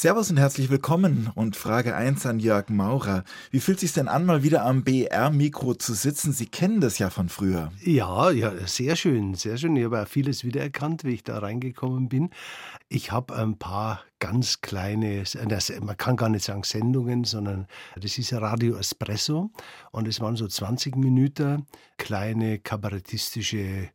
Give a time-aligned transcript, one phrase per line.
[0.00, 3.24] Servus und herzlich willkommen und Frage 1 an Jörg Maurer.
[3.50, 6.32] Wie fühlt es sich denn an, mal wieder am BR-Mikro zu sitzen?
[6.32, 7.72] Sie kennen das ja von früher.
[7.82, 9.74] Ja, ja, sehr schön, sehr schön.
[9.74, 12.30] Ich habe auch vieles wiedererkannt, wie ich da reingekommen bin.
[12.88, 15.24] Ich habe ein paar ganz kleine,
[15.80, 17.66] man kann gar nicht sagen Sendungen, sondern
[18.00, 19.50] das ist Radio Espresso
[19.90, 23.88] und es waren so 20 Minuten kleine kabarettistische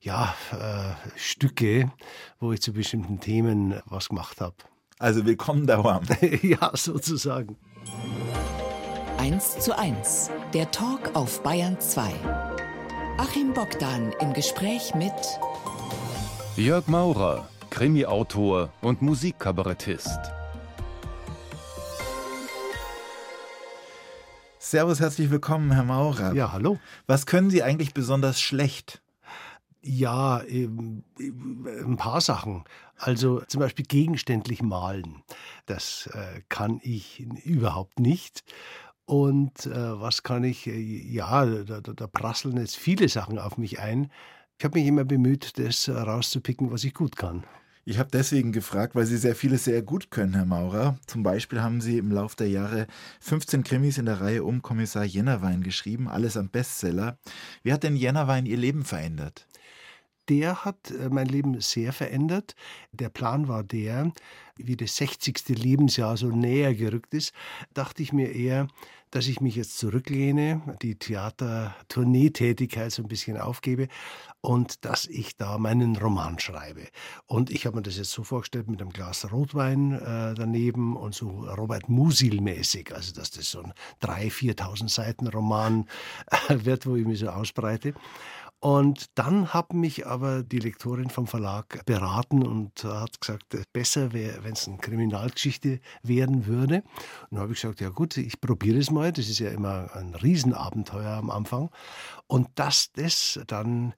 [0.00, 1.92] ja, äh, Stücke,
[2.40, 4.56] wo ich zu bestimmten Themen was gemacht habe.
[5.02, 6.02] Also willkommen daheim.
[6.42, 7.56] ja, sozusagen.
[9.18, 12.08] 1 zu 1, der Talk auf Bayern 2.
[13.18, 15.12] Achim Bogdan im Gespräch mit
[16.54, 20.20] Jörg Maurer, Krimi-Autor und Musikkabarettist.
[24.60, 26.32] Servus, herzlich willkommen, Herr Maurer.
[26.34, 26.78] Ja, hallo.
[27.08, 29.01] Was können Sie eigentlich besonders schlecht?
[29.82, 32.64] Ja, ein paar Sachen.
[32.96, 35.22] Also zum Beispiel gegenständlich malen.
[35.66, 38.44] Das äh, kann ich überhaupt nicht.
[39.06, 40.68] Und äh, was kann ich?
[40.68, 44.10] Äh, ja, da, da, da, prasseln jetzt viele Sachen auf mich ein.
[44.58, 47.44] Ich habe mich immer bemüht, das rauszupicken, was ich gut kann.
[47.84, 50.96] Ich habe deswegen gefragt, weil Sie sehr vieles sehr gut können, Herr Maurer.
[51.08, 52.86] Zum Beispiel haben Sie im Laufe der Jahre
[53.20, 57.18] 15 Krimis in der Reihe um Kommissar Jennerwein geschrieben, alles am Bestseller.
[57.64, 59.48] Wie hat denn Jennerwein Ihr Leben verändert?
[60.28, 62.54] Der hat äh, mein Leben sehr verändert.
[62.92, 64.12] Der Plan war der,
[64.56, 65.48] wie das 60.
[65.48, 67.32] Lebensjahr so näher gerückt ist,
[67.74, 68.68] dachte ich mir eher,
[69.12, 73.88] dass ich mich jetzt zurücklehne, die Theater-Tournee-Tätigkeit so ein bisschen aufgebe
[74.40, 76.88] und dass ich da meinen Roman schreibe.
[77.26, 81.14] Und ich habe mir das jetzt so vorgestellt mit einem Glas Rotwein äh, daneben und
[81.14, 85.86] so Robert Musil-mäßig, also dass das so ein 3.000, 4.000 Seiten Roman
[86.48, 87.92] äh, wird, wo ich mich so ausbreite.
[88.62, 94.44] Und dann hat mich aber die Lektorin vom Verlag beraten und hat gesagt, besser wäre,
[94.44, 96.76] wenn es eine Kriminalgeschichte werden würde.
[96.76, 99.10] Und dann habe ich gesagt, ja gut, ich probiere es mal.
[99.10, 101.70] Das ist ja immer ein Riesenabenteuer am Anfang.
[102.28, 103.94] Und dass das dann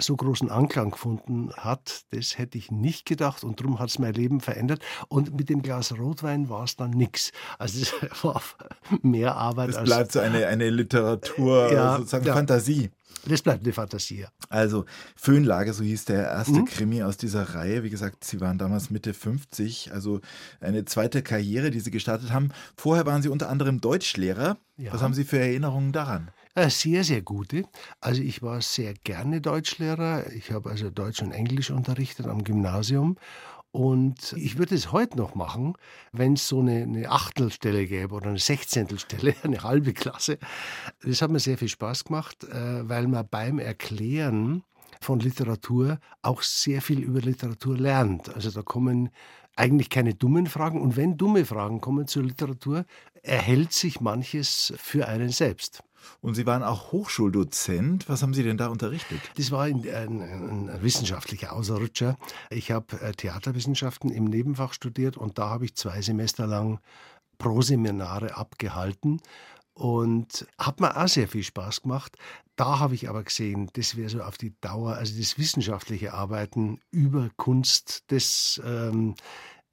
[0.00, 4.14] so großen Anklang gefunden hat, das hätte ich nicht gedacht und darum hat es mein
[4.14, 4.82] Leben verändert.
[5.08, 7.32] Und mit dem Glas Rotwein war es dann nichts.
[7.58, 7.92] Also es
[8.24, 8.42] war
[9.02, 9.70] mehr Arbeit.
[9.70, 12.34] Es bleibt so eine, eine Literatur, ja, sozusagen ja.
[12.34, 12.90] Fantasie.
[13.26, 14.26] Das bleibt eine Fantasie.
[14.48, 14.84] Also
[15.16, 16.64] Föhnlage, so hieß der erste mhm.
[16.64, 17.82] Krimi aus dieser Reihe.
[17.82, 20.20] Wie gesagt, Sie waren damals Mitte 50, also
[20.60, 22.50] eine zweite Karriere, die Sie gestartet haben.
[22.76, 24.56] Vorher waren Sie unter anderem Deutschlehrer.
[24.76, 24.92] Ja.
[24.92, 26.30] Was haben Sie für Erinnerungen daran?
[26.58, 27.66] Äh, sehr, sehr gute.
[28.00, 30.32] Also ich war sehr gerne Deutschlehrer.
[30.32, 33.16] Ich habe also Deutsch und Englisch unterrichtet am Gymnasium
[33.70, 35.74] und ich würde es heute noch machen,
[36.10, 40.38] wenn es so eine, eine Achtelstelle gäbe oder eine Sechzehntelstelle, eine halbe Klasse.
[41.04, 44.64] Das hat mir sehr viel Spaß gemacht, äh, weil man beim Erklären
[45.00, 48.34] von Literatur auch sehr viel über Literatur lernt.
[48.34, 49.10] Also da kommen
[49.54, 50.80] eigentlich keine dummen Fragen.
[50.80, 52.84] Und wenn dumme Fragen kommen zur Literatur,
[53.22, 55.84] erhält sich manches für einen selbst.
[56.20, 58.08] Und Sie waren auch Hochschuldozent.
[58.08, 59.20] Was haben Sie denn da unterrichtet?
[59.36, 62.16] Das war ein, ein, ein wissenschaftlicher Außerrutscher.
[62.50, 66.80] Ich habe äh, Theaterwissenschaften im Nebenfach studiert und da habe ich zwei Semester lang
[67.38, 69.20] Proseminare abgehalten
[69.78, 72.16] und hat mir auch sehr viel Spaß gemacht.
[72.56, 76.80] Da habe ich aber gesehen, das wäre so auf die Dauer, also das wissenschaftliche Arbeiten
[76.90, 79.14] über Kunst, das ähm,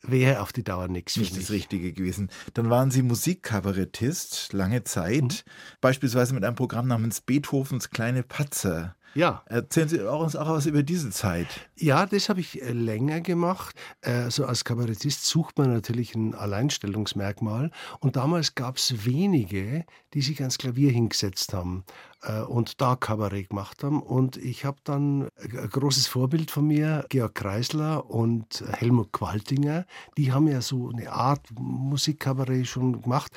[0.09, 1.17] wäre auf die Dauer nichts.
[1.17, 2.29] Nicht das Richtige gewesen.
[2.53, 5.51] Dann waren Sie Musikkabarettist lange Zeit, mhm.
[5.81, 8.95] beispielsweise mit einem Programm namens Beethovens kleine Patzer.
[9.15, 9.43] Ja.
[9.45, 11.47] Erzählen Sie uns auch was über diese Zeit.
[11.77, 13.75] Ja, das habe ich äh, länger gemacht.
[14.01, 17.71] Also als Kabarettist sucht man natürlich ein Alleinstellungsmerkmal.
[17.99, 21.85] Und damals gab es wenige, die sich ans Klavier hingesetzt haben
[22.23, 24.01] äh, und da Kabarett gemacht haben.
[24.01, 29.85] Und ich habe dann ein großes Vorbild von mir, Georg Kreisler und Helmut Qualtinger.
[30.17, 33.31] Die haben ja so eine Art Musikkabarett schon gemacht.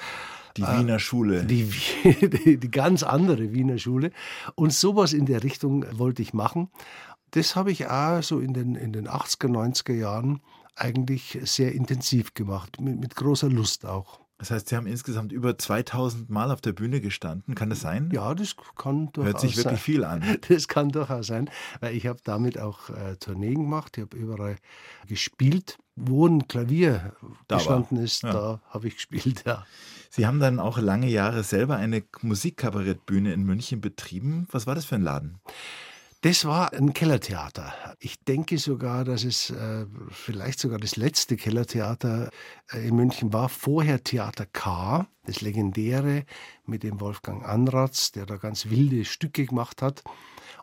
[0.58, 1.44] Die Wiener Schule.
[1.44, 1.70] Die,
[2.04, 4.10] die, die ganz andere Wiener Schule.
[4.54, 6.69] Und sowas in der Richtung wollte ich machen.
[7.30, 10.41] Das habe ich auch so in den, in den 80er, 90er Jahren
[10.76, 14.20] eigentlich sehr intensiv gemacht, mit, mit großer Lust auch.
[14.38, 17.56] Das heißt, Sie haben insgesamt über 2000 Mal auf der Bühne gestanden.
[17.56, 18.08] Kann das sein?
[18.12, 19.76] Ja, das kann durchaus Hört sich wirklich sein.
[19.78, 20.38] viel an.
[20.49, 21.50] Das kann durchaus sein,
[21.81, 23.99] weil ich habe damit auch äh, Tourneen gemacht.
[23.99, 24.56] Ich habe überall
[25.06, 25.78] gespielt.
[26.00, 27.16] Wo ein Klavier
[27.49, 28.04] da gestanden war.
[28.04, 28.32] ist, ja.
[28.32, 29.66] da habe ich gespielt, ja.
[30.10, 34.46] Sie haben dann auch lange Jahre selber eine Musikkabarettbühne in München betrieben.
[34.50, 35.40] Was war das für ein Laden?
[36.22, 37.72] Das war ein Kellertheater.
[38.00, 42.31] Ich denke sogar, dass es äh, vielleicht sogar das letzte Kellertheater
[42.72, 43.49] äh, in München war.
[43.49, 45.06] Vorher Theater K.
[45.26, 46.25] das legendäre
[46.66, 50.02] mit dem Wolfgang Anratz, der da ganz wilde Stücke gemacht hat.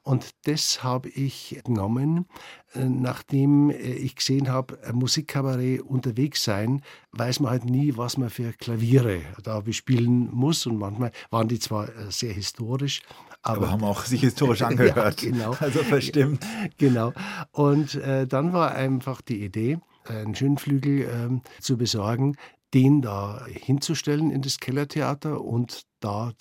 [0.04, 2.26] Und das habe ich genommen,
[2.74, 8.30] äh, nachdem äh, ich gesehen habe, Musikkabarett unterwegs sein, weiß man halt nie, was man
[8.30, 10.66] für Klaviere da bespielen muss.
[10.66, 13.02] Und manchmal waren die zwar äh, sehr historisch,
[13.42, 15.22] aber, aber haben auch sich historisch angehört.
[15.22, 15.56] ja, genau.
[15.60, 16.46] Also verstimmt.
[16.78, 17.14] Genau.
[17.52, 22.36] Und äh, dann war einfach die Idee, einen Schönflügel äh, zu besorgen,
[22.76, 26.34] den da hinzustellen in das Kellertheater und da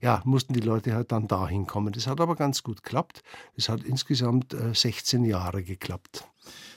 [0.00, 1.92] ja, mussten die Leute halt dann da hinkommen.
[1.92, 3.22] Das hat aber ganz gut geklappt.
[3.56, 6.24] Das hat insgesamt äh, 16 Jahre geklappt.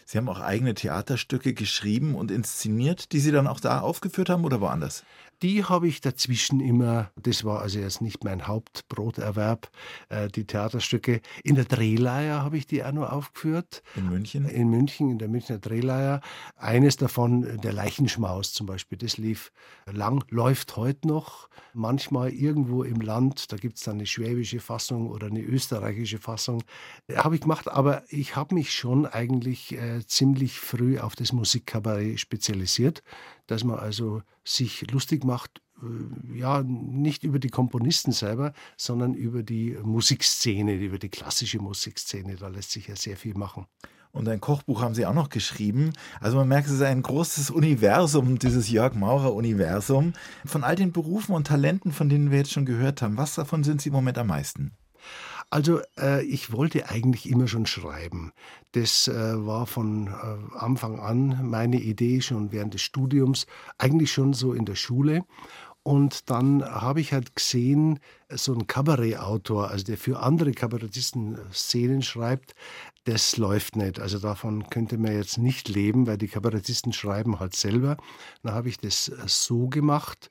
[0.05, 4.43] Sie haben auch eigene Theaterstücke geschrieben und inszeniert, die Sie dann auch da aufgeführt haben
[4.43, 5.05] oder woanders?
[5.41, 9.71] Die habe ich dazwischen immer, das war also jetzt nicht mein Hauptbroterwerb,
[10.09, 11.21] äh, die Theaterstücke.
[11.43, 13.81] In der Drehleier habe ich die auch noch aufgeführt.
[13.95, 14.45] In München?
[14.45, 16.19] In München, in der Münchner Drehleier.
[16.57, 19.53] Eines davon, der Leichenschmaus zum Beispiel, das lief
[19.85, 21.47] lang, läuft heute noch.
[21.73, 26.63] Manchmal irgendwo im Land, da gibt es dann eine schwäbische Fassung oder eine österreichische Fassung.
[27.15, 32.19] Habe ich gemacht, aber ich habe mich schon eigentlich äh, ziemlich früh auf das Musikkabarett
[32.19, 33.03] spezialisiert
[33.49, 39.43] dass man also sich lustig macht, äh, ja, nicht über die Komponisten selber, sondern über
[39.43, 42.35] die Musikszene, über die klassische Musikszene.
[42.35, 43.65] Da lässt sich ja sehr viel machen.
[44.11, 45.93] Und ein Kochbuch haben Sie auch noch geschrieben.
[46.19, 50.13] Also man merkt, es ist ein großes Universum, dieses Jörg Maurer-Universum.
[50.45, 53.63] Von all den Berufen und Talenten, von denen wir jetzt schon gehört haben, was davon
[53.63, 54.71] sind Sie im Moment am meisten?
[55.49, 58.31] Also äh, ich wollte eigentlich immer schon schreiben.
[58.73, 63.47] Das äh, war von äh, Anfang an meine Idee schon während des Studiums,
[63.77, 65.23] eigentlich schon so in der Schule.
[65.81, 67.99] Und dann habe ich halt gesehen,
[68.29, 72.53] so ein Kabarettautor, also der für andere Kabarettisten Szenen schreibt,
[73.05, 73.99] das läuft nicht.
[73.99, 77.97] Also davon könnte man jetzt nicht leben, weil die Kabarettisten schreiben halt selber.
[78.43, 80.29] Dann habe ich das äh, so gemacht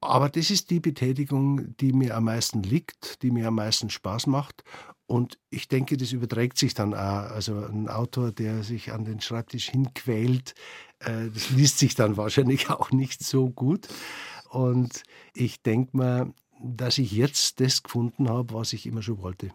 [0.00, 4.26] aber das ist die Betätigung, die mir am meisten liegt, die mir am meisten Spaß
[4.26, 4.64] macht.
[5.06, 7.30] Und ich denke, das überträgt sich dann auch.
[7.32, 10.54] Also ein Autor, der sich an den Schreibtisch hinquält,
[11.00, 13.88] äh, das liest sich dann wahrscheinlich auch nicht so gut.
[14.48, 15.02] Und
[15.34, 16.32] ich denke mal,
[16.62, 19.50] dass ich jetzt das gefunden habe, was ich immer schon wollte.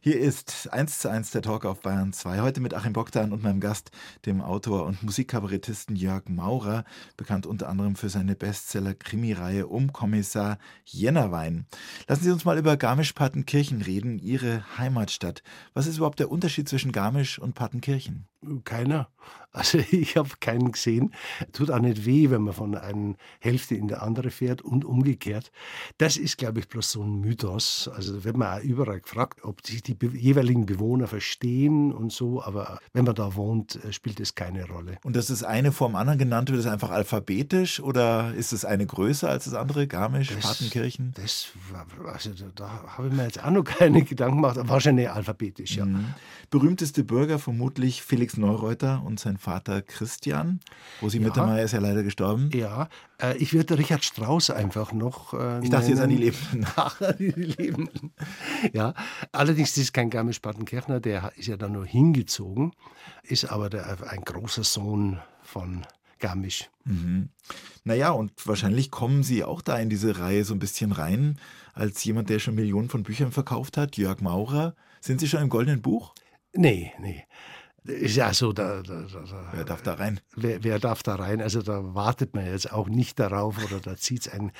[0.00, 2.40] Hier ist 1 zu 1 der Talk auf Bayern 2.
[2.40, 3.90] Heute mit Achim Bogdan und meinem Gast,
[4.24, 6.84] dem Autor und Musikkabarettisten Jörg Maurer,
[7.16, 11.66] bekannt unter anderem für seine Bestseller-Krimireihe um Kommissar Jennerwein.
[12.06, 15.42] Lassen Sie uns mal über Garmisch-Partenkirchen reden, Ihre Heimatstadt.
[15.74, 18.28] Was ist überhaupt der Unterschied zwischen Garmisch und Partenkirchen?
[18.64, 19.08] Keiner.
[19.50, 21.12] Also ich habe keinen gesehen.
[21.52, 25.50] Tut auch nicht weh, wenn man von einer Hälfte in die andere fährt und umgekehrt.
[25.98, 27.90] Das ist, glaube ich, bloß so ein Mythos.
[27.92, 32.78] Also wenn man auch überall gefragt, ob sich die jeweiligen Bewohner verstehen und so, aber
[32.92, 34.98] wenn man da wohnt, äh, spielt es keine Rolle.
[35.04, 38.86] Und das ist eine vom anderen genannt, wird es einfach alphabetisch oder ist es eine
[38.86, 39.86] größer als das andere?
[39.86, 41.12] Garmisch, das, Partenkirchen?
[41.16, 41.48] Das,
[42.06, 44.58] also da, habe ich mir jetzt auch noch keine Gedanken gemacht.
[44.60, 45.84] Wahrscheinlich alphabetisch, ja.
[45.84, 46.14] Mhm.
[46.50, 50.60] Berühmteste Bürger vermutlich Felix Neureuter und sein Vater Christian.
[51.02, 51.24] Rosi ja.
[51.24, 52.50] Mittermeier ist ja leider gestorben.
[52.52, 52.88] Ja,
[53.38, 55.32] ich würde Richard Strauss einfach noch.
[55.32, 55.88] Äh, ich dachte nennen.
[55.88, 56.66] jetzt an die Lebenden.
[56.76, 58.12] Ach, die Lebenden.
[58.72, 58.94] Ja,
[59.32, 62.72] allerdings ist kein Garmisch-Partenkirchner, der ist ja dann nur hingezogen,
[63.22, 65.86] ist aber der, ein großer Sohn von
[66.18, 66.70] Garmisch.
[66.84, 67.30] Mhm.
[67.84, 71.38] Naja, und wahrscheinlich kommen Sie auch da in diese Reihe so ein bisschen rein,
[71.74, 74.74] als jemand, der schon Millionen von Büchern verkauft hat, Jörg Maurer.
[75.00, 76.14] Sind Sie schon im Goldenen Buch?
[76.54, 77.24] Nee, nee.
[77.86, 80.20] Ist ja so, da, da, da, wer darf da rein?
[80.34, 81.40] Wer, wer, darf da rein?
[81.40, 84.52] Also da wartet man jetzt auch nicht darauf oder da zieht es einen.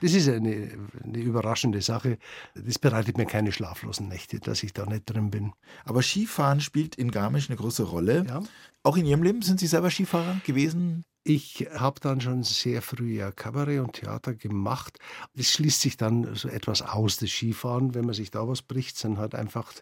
[0.00, 0.70] Das ist eine,
[1.02, 2.18] eine, überraschende Sache.
[2.54, 5.52] Das bereitet mir keine schlaflosen Nächte, dass ich da nicht drin bin.
[5.84, 8.24] Aber Skifahren spielt in Garmisch eine große Rolle.
[8.26, 8.42] Ja.
[8.82, 11.04] Auch in Ihrem Leben sind Sie selber Skifahrer gewesen?
[11.24, 14.98] Ich habe dann schon sehr früh ja Kabarett und Theater gemacht.
[15.34, 17.94] Es schließt sich dann so etwas aus, das Skifahren.
[17.94, 19.72] Wenn man sich da was bricht, sind halt einfach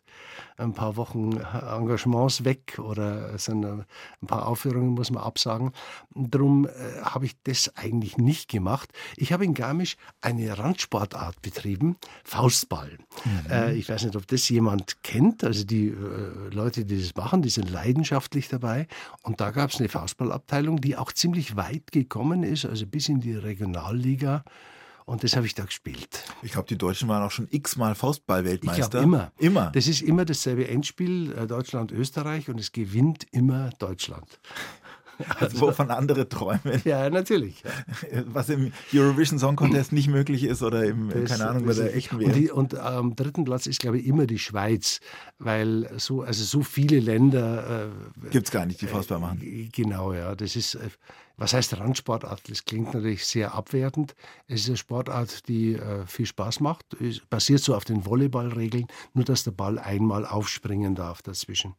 [0.59, 3.87] ein paar Wochen Engagements weg oder sind ein
[4.26, 5.73] paar Aufführungen muss man absagen.
[6.14, 6.70] Darum äh,
[7.02, 8.90] habe ich das eigentlich nicht gemacht.
[9.16, 12.99] Ich habe in Garmisch eine Randsportart betrieben, Faustball.
[13.25, 13.50] Mhm.
[13.50, 15.42] Äh, ich weiß nicht, ob das jemand kennt.
[15.42, 18.87] Also die äh, Leute, die das machen, die sind leidenschaftlich dabei.
[19.23, 23.08] Und da gab es eine Faustballabteilung, die auch ziemlich ziemlich weit gekommen ist, also bis
[23.08, 24.42] in die Regionalliga.
[25.06, 26.25] Und das habe ich da gespielt.
[26.42, 28.82] Ich glaube, die Deutschen waren auch schon x-mal Faustball-Weltmeister.
[28.82, 29.32] Ich glaube, immer.
[29.38, 29.70] Immer.
[29.70, 34.40] Das ist immer dasselbe Endspiel, äh, Deutschland-Österreich, und es gewinnt immer Deutschland.
[35.40, 36.82] Also, wovon andere träumen.
[36.84, 37.62] Ja, natürlich.
[37.62, 38.22] Ja.
[38.26, 41.94] Was im Eurovision Song Contest nicht möglich ist oder im, das, keine Ahnung, bei der
[41.94, 42.28] echten WM.
[42.28, 45.00] Und, die, und am dritten Platz ist, glaube ich, immer die Schweiz,
[45.38, 47.90] weil so, also so viele Länder.
[48.24, 49.70] Äh, Gibt es gar nicht, die Faustball machen.
[49.72, 50.34] Genau, ja.
[50.34, 50.88] Das ist, äh,
[51.36, 52.50] Was heißt Randsportart?
[52.50, 54.14] Das klingt natürlich sehr abwertend.
[54.46, 56.84] Es ist eine Sportart, die äh, viel Spaß macht.
[57.30, 61.74] Basiert so auf den Volleyballregeln, nur dass der Ball einmal aufspringen darf dazwischen.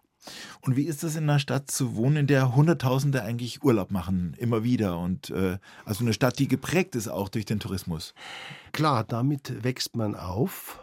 [0.61, 4.35] Und wie ist es in einer Stadt zu wohnen, in der Hunderttausende eigentlich Urlaub machen,
[4.37, 4.99] immer wieder?
[4.99, 8.13] Und äh, also eine Stadt, die geprägt ist auch durch den Tourismus.
[8.71, 10.79] Klar, damit wächst man auf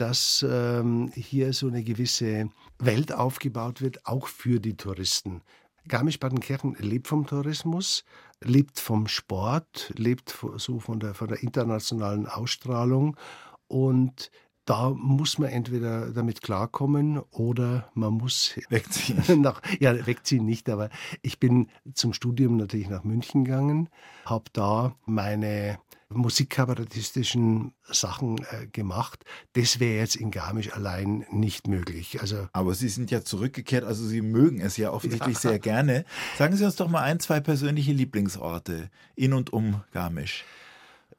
[0.00, 5.42] dass ähm, hier so eine gewisse Welt aufgebaut wird, auch für die Touristen.
[5.88, 8.04] Garmisch-Partenkirchen lebt vom Tourismus,
[8.40, 13.16] lebt vom Sport, lebt so von der, von der internationalen Ausstrahlung
[13.68, 14.30] und
[14.70, 19.40] da muss man entweder damit klarkommen oder man muss wegziehen.
[19.40, 20.90] Nach, ja, wegziehen nicht, aber
[21.22, 23.88] ich bin zum Studium natürlich nach München gegangen,
[24.24, 29.24] habe da meine musikkabarettistischen Sachen äh, gemacht.
[29.54, 32.20] Das wäre jetzt in Garmisch allein nicht möglich.
[32.20, 35.50] Also Aber Sie sind ja zurückgekehrt, also Sie mögen es ja offensichtlich ja.
[35.50, 36.04] sehr gerne.
[36.38, 40.44] Sagen Sie uns doch mal ein, zwei persönliche Lieblingsorte in und um Garmisch.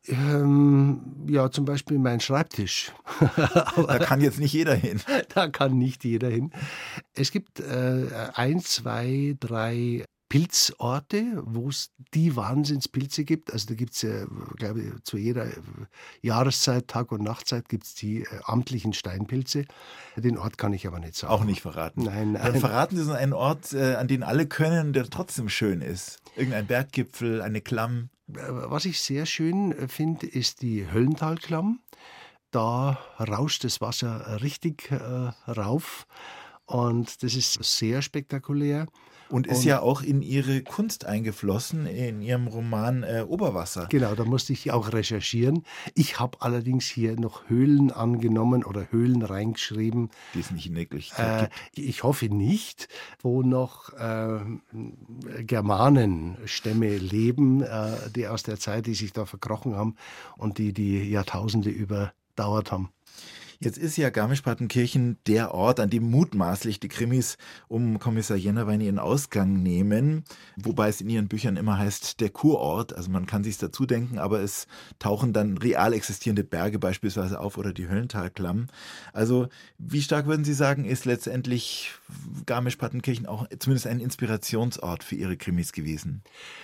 [0.07, 2.91] Ähm, ja, zum Beispiel mein Schreibtisch.
[3.35, 5.01] da kann jetzt nicht jeder hin.
[5.33, 6.51] Da kann nicht jeder hin.
[7.13, 13.51] Es gibt äh, ein, zwei, drei Pilzorte, wo es die Wahnsinnspilze gibt.
[13.51, 15.47] Also da gibt es ja, glaube ich, zu jeder
[16.21, 19.65] Jahreszeit, Tag- und Nachtzeit gibt es die äh, amtlichen Steinpilze.
[20.15, 21.33] Den Ort kann ich aber nicht sagen.
[21.33, 22.03] Auch nicht verraten.
[22.03, 22.43] Nein, nein.
[22.43, 26.19] Dann verraten Sie uns einen Ort, äh, an den alle können, der trotzdem schön ist.
[26.37, 28.09] Irgendein Berggipfel, eine Klamm.
[28.33, 31.79] Was ich sehr schön äh, finde, ist die Höllentalklamm.
[32.51, 36.05] Da rauscht das Wasser richtig äh, rauf
[36.65, 38.87] und das ist sehr spektakulär.
[39.31, 43.87] Und ist und, ja auch in Ihre Kunst eingeflossen, in Ihrem Roman äh, Oberwasser.
[43.89, 45.63] Genau, da musste ich auch recherchieren.
[45.95, 50.09] Ich habe allerdings hier noch Höhlen angenommen oder Höhlen reingeschrieben.
[50.33, 52.87] Die es nicht in Wirklichkeit äh, Ich hoffe nicht,
[53.21, 54.39] wo noch äh,
[55.43, 59.95] Germanenstämme leben, äh, die aus der Zeit, die sich da verkrochen haben
[60.37, 62.89] und die die Jahrtausende überdauert haben.
[63.63, 67.37] Jetzt ist ja Garmisch-Partenkirchen der Ort, an dem mutmaßlich die Krimis
[67.67, 70.23] um Kommissar Jennerwein ihren Ausgang nehmen,
[70.57, 74.17] wobei es in ihren Büchern immer heißt der Kurort, also man kann sich dazu denken,
[74.17, 74.65] aber es
[74.97, 78.65] tauchen dann real existierende Berge beispielsweise auf oder die Höllentalklamm.
[79.13, 81.91] Also wie stark würden Sie sagen, ist letztendlich
[82.47, 86.23] Garmisch-Partenkirchen auch zumindest ein Inspirationsort für Ihre Krimis gewesen?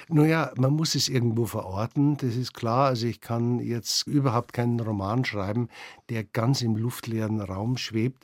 [0.10, 2.88] Naja, man muss es irgendwo verorten, das ist klar.
[2.88, 5.70] Also ich kann jetzt überhaupt keinen Roman schreiben,
[6.10, 8.24] der ganz im luftleeren Raum schwebt.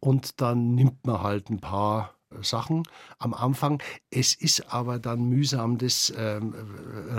[0.00, 2.84] Und dann nimmt man halt ein paar Sachen
[3.18, 3.82] am Anfang.
[4.10, 6.54] Es ist aber dann mühsam, das ähm,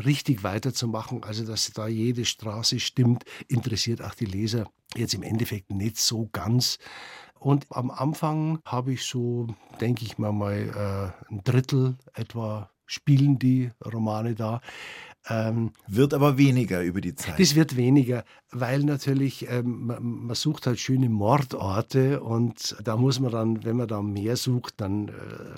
[0.05, 1.23] richtig weiterzumachen.
[1.23, 4.65] Also, dass da jede Straße stimmt, interessiert auch die Leser
[4.95, 6.79] jetzt im Endeffekt nicht so ganz.
[7.39, 9.47] Und am Anfang habe ich so,
[9.79, 14.61] denke ich mal, mal äh, ein Drittel etwa spielen die Romane da.
[15.27, 17.39] Ähm, wird aber weniger über die Zeit.
[17.39, 23.19] Das wird weniger, weil natürlich ähm, man, man, sucht halt schöne Mordorte und da muss
[23.19, 25.11] man dann, wenn man da mehr sucht, dann äh,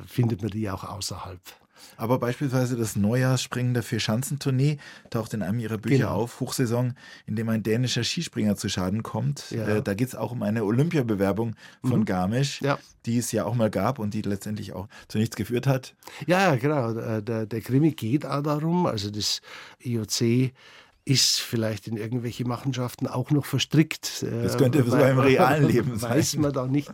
[0.07, 1.39] findet man die auch außerhalb.
[1.97, 4.77] Aber beispielsweise das Neujahrsspringen der Vierschanzentournee
[5.09, 6.15] taucht in einem ihrer Bücher genau.
[6.15, 6.93] auf, Hochsaison,
[7.25, 9.51] in dem ein dänischer Skispringer zu Schaden kommt.
[9.51, 9.67] Ja.
[9.67, 12.05] Äh, da geht es auch um eine Olympiabewerbung von mhm.
[12.05, 12.79] Garmisch, ja.
[13.05, 15.95] die es ja auch mal gab und die letztendlich auch zu nichts geführt hat.
[16.25, 17.21] Ja, genau.
[17.21, 19.41] Der, der Krimi geht auch darum, also das
[19.79, 20.51] IOC
[21.03, 24.23] ist vielleicht in irgendwelche Machenschaften auch noch verstrickt.
[24.23, 26.11] Das könnte äh, sogar im realen Leben sein.
[26.11, 26.91] Weiß man da nicht.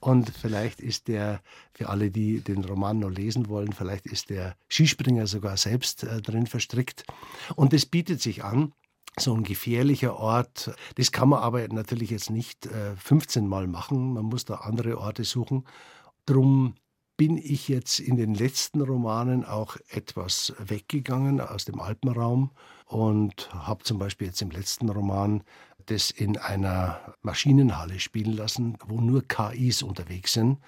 [0.00, 4.56] Und vielleicht ist der, für alle, die den Roman noch lesen wollen, vielleicht ist der
[4.68, 7.04] Skispringer sogar selbst äh, drin verstrickt.
[7.54, 8.72] Und es bietet sich an,
[9.18, 10.72] so ein gefährlicher Ort.
[10.94, 14.14] Das kann man aber natürlich jetzt nicht äh, 15 Mal machen.
[14.14, 15.66] Man muss da andere Orte suchen.
[16.26, 16.74] Drum
[17.20, 22.50] bin ich jetzt in den letzten Romanen auch etwas weggegangen aus dem Alpenraum
[22.86, 25.42] und habe zum Beispiel jetzt im letzten Roman
[25.84, 30.60] das in einer Maschinenhalle spielen lassen, wo nur KIs unterwegs sind.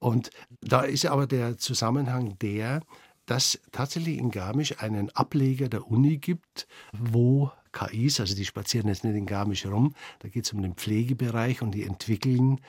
[0.00, 2.80] Und da ist aber der Zusammenhang der,
[3.26, 9.04] dass tatsächlich in Garmisch einen Ableger der Uni gibt, wo KIs, also die spazieren jetzt
[9.04, 12.60] nicht in Garmisch rum, da geht es um den Pflegebereich und die entwickeln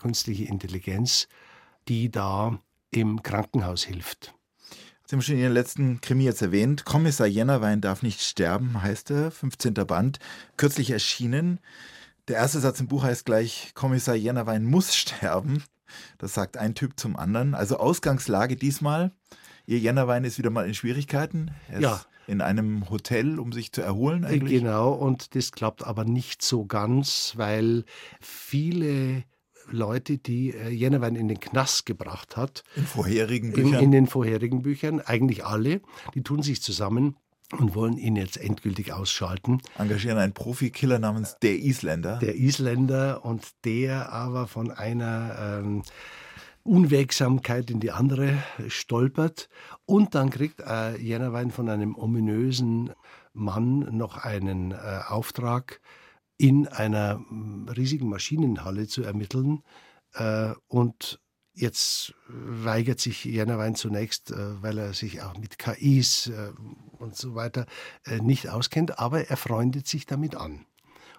[0.00, 1.28] künstliche Intelligenz
[1.88, 2.58] die da
[2.90, 4.34] im Krankenhaus hilft.
[5.06, 6.84] Sie haben schon in Ihren letzten Krimi jetzt erwähnt.
[6.86, 9.30] Kommissar Jennerwein darf nicht sterben, heißt er.
[9.30, 9.74] 15.
[9.74, 10.18] Band,
[10.56, 11.60] kürzlich erschienen.
[12.28, 15.62] Der erste Satz im Buch heißt gleich, Kommissar Jennerwein muss sterben.
[16.16, 17.54] Das sagt ein Typ zum anderen.
[17.54, 19.12] Also Ausgangslage diesmal.
[19.66, 21.50] Ihr Jennerwein ist wieder mal in Schwierigkeiten.
[21.68, 22.00] Er ja.
[22.26, 24.60] in einem Hotel, um sich zu erholen eigentlich.
[24.60, 27.84] Genau, und das klappt aber nicht so ganz, weil
[28.20, 29.24] viele
[29.70, 32.64] Leute, die äh, Jennerwein in den Knast gebracht hat.
[32.76, 33.74] In vorherigen Büchern?
[33.74, 35.80] In, in den vorherigen Büchern, eigentlich alle.
[36.14, 37.16] Die tun sich zusammen
[37.52, 39.60] und wollen ihn jetzt endgültig ausschalten.
[39.78, 42.18] Engagieren einen Profikiller namens der Isländer.
[42.18, 45.82] Der Isländer und der aber von einer ähm,
[46.62, 49.48] Unwegsamkeit in die andere stolpert.
[49.84, 52.90] Und dann kriegt äh, Jennerwein von einem ominösen
[53.34, 55.80] Mann noch einen äh, Auftrag,
[56.36, 59.62] in einer mm, riesigen Maschinenhalle zu ermitteln.
[60.14, 61.20] Äh, und
[61.52, 66.52] jetzt weigert sich Jennerwein zunächst, äh, weil er sich auch mit KIs äh,
[66.98, 67.66] und so weiter
[68.22, 70.64] nicht auskennt, aber er freundet sich damit an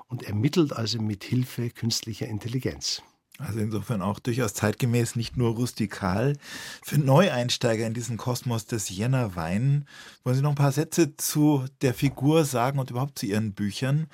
[0.08, 3.04] und ermittelt also mit Hilfe künstlicher Intelligenz.
[3.38, 6.38] Also insofern auch durchaus zeitgemäß, nicht nur rustikal.
[6.82, 9.86] Für Neueinsteiger in diesen Kosmos des Jänner Wein
[10.24, 14.08] wollen Sie noch ein paar Sätze zu der Figur sagen und überhaupt zu Ihren Büchern.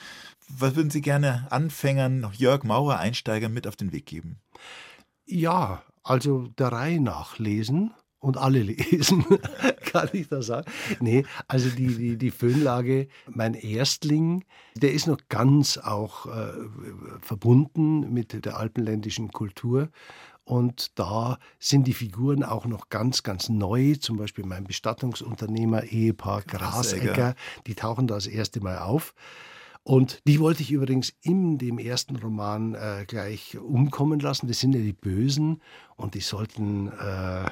[0.58, 4.39] Was würden Sie gerne Anfängern, Jörg Maurer Einsteigern mit auf den Weg geben?
[5.25, 9.25] Ja, also der Reihe nach lesen und alle lesen,
[9.86, 10.72] kann ich da sagen.
[11.00, 16.53] Nee, also die, die, die Föhnlage, mein Erstling, der ist noch ganz auch äh,
[17.22, 19.89] verbunden mit der alpenländischen Kultur.
[20.43, 23.96] Und da sind die Figuren auch noch ganz, ganz neu.
[23.96, 27.36] Zum Beispiel mein Bestattungsunternehmer, Ehepaar Grasegger,
[27.67, 29.13] die tauchen da das erste Mal auf.
[29.84, 34.48] Und die wollte ich übrigens in dem ersten Roman äh, gleich umkommen lassen.
[34.48, 35.62] Das sind ja die Bösen
[35.96, 37.50] und die sollten äh,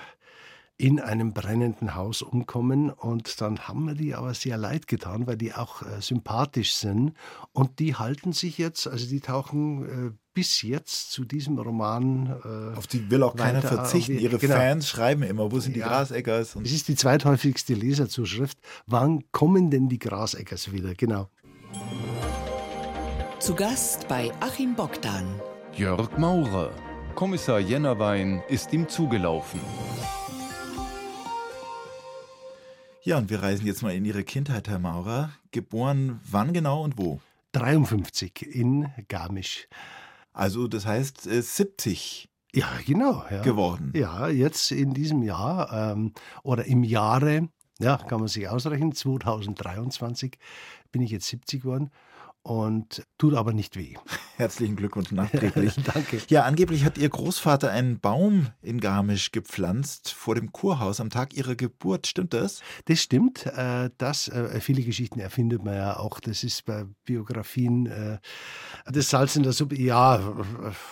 [0.79, 2.89] in einem brennenden Haus umkommen.
[2.89, 7.13] Und dann haben wir die aber sehr leid getan, weil die auch äh, sympathisch sind.
[7.51, 12.27] Und die halten sich jetzt, also die tauchen äh, bis jetzt zu diesem Roman.
[12.45, 14.17] Äh, Auf die will auch keiner verzichten.
[14.17, 14.55] Ihre genau.
[14.55, 16.55] Fans schreiben immer, wo sind die ja, Graseckers?
[16.55, 18.57] es ist die zweithäufigste Leserzuschrift.
[18.85, 20.93] Wann kommen denn die Graseckers wieder?
[20.95, 21.29] Genau.
[23.39, 25.39] Zu Gast bei Achim Bogdan.
[25.73, 26.73] Jörg Maurer.
[27.15, 29.61] Kommissar Jennerwein ist ihm zugelaufen.
[33.01, 35.31] Ja, und wir reisen jetzt mal in Ihre Kindheit, Herr Maurer.
[35.51, 37.21] Geboren wann genau und wo?
[37.53, 39.69] 53 in Garmisch.
[40.33, 43.23] Also das heißt 70 äh, ja, genau.
[43.31, 43.41] Ja.
[43.41, 43.93] geworden.
[43.95, 46.11] Ja, jetzt in diesem Jahr ähm,
[46.43, 47.47] oder im Jahre,
[47.79, 50.37] ja, kann man sich ausrechnen, 2023
[50.91, 51.89] bin ich jetzt 70 geworden
[52.43, 53.95] und tut aber nicht weh.
[54.37, 55.75] Herzlichen Glückwunsch nachträglich.
[55.93, 56.21] Danke.
[56.29, 61.33] Ja, angeblich hat Ihr Großvater einen Baum in Garmisch gepflanzt vor dem Kurhaus am Tag
[61.33, 62.07] Ihrer Geburt.
[62.07, 62.61] Stimmt das?
[62.85, 63.45] Das stimmt.
[63.45, 66.19] Äh, das, äh, viele Geschichten erfindet man ja auch.
[66.21, 68.19] Das ist bei Biografien äh,
[68.85, 69.77] das Salz in der Suppe.
[69.77, 70.21] Ja,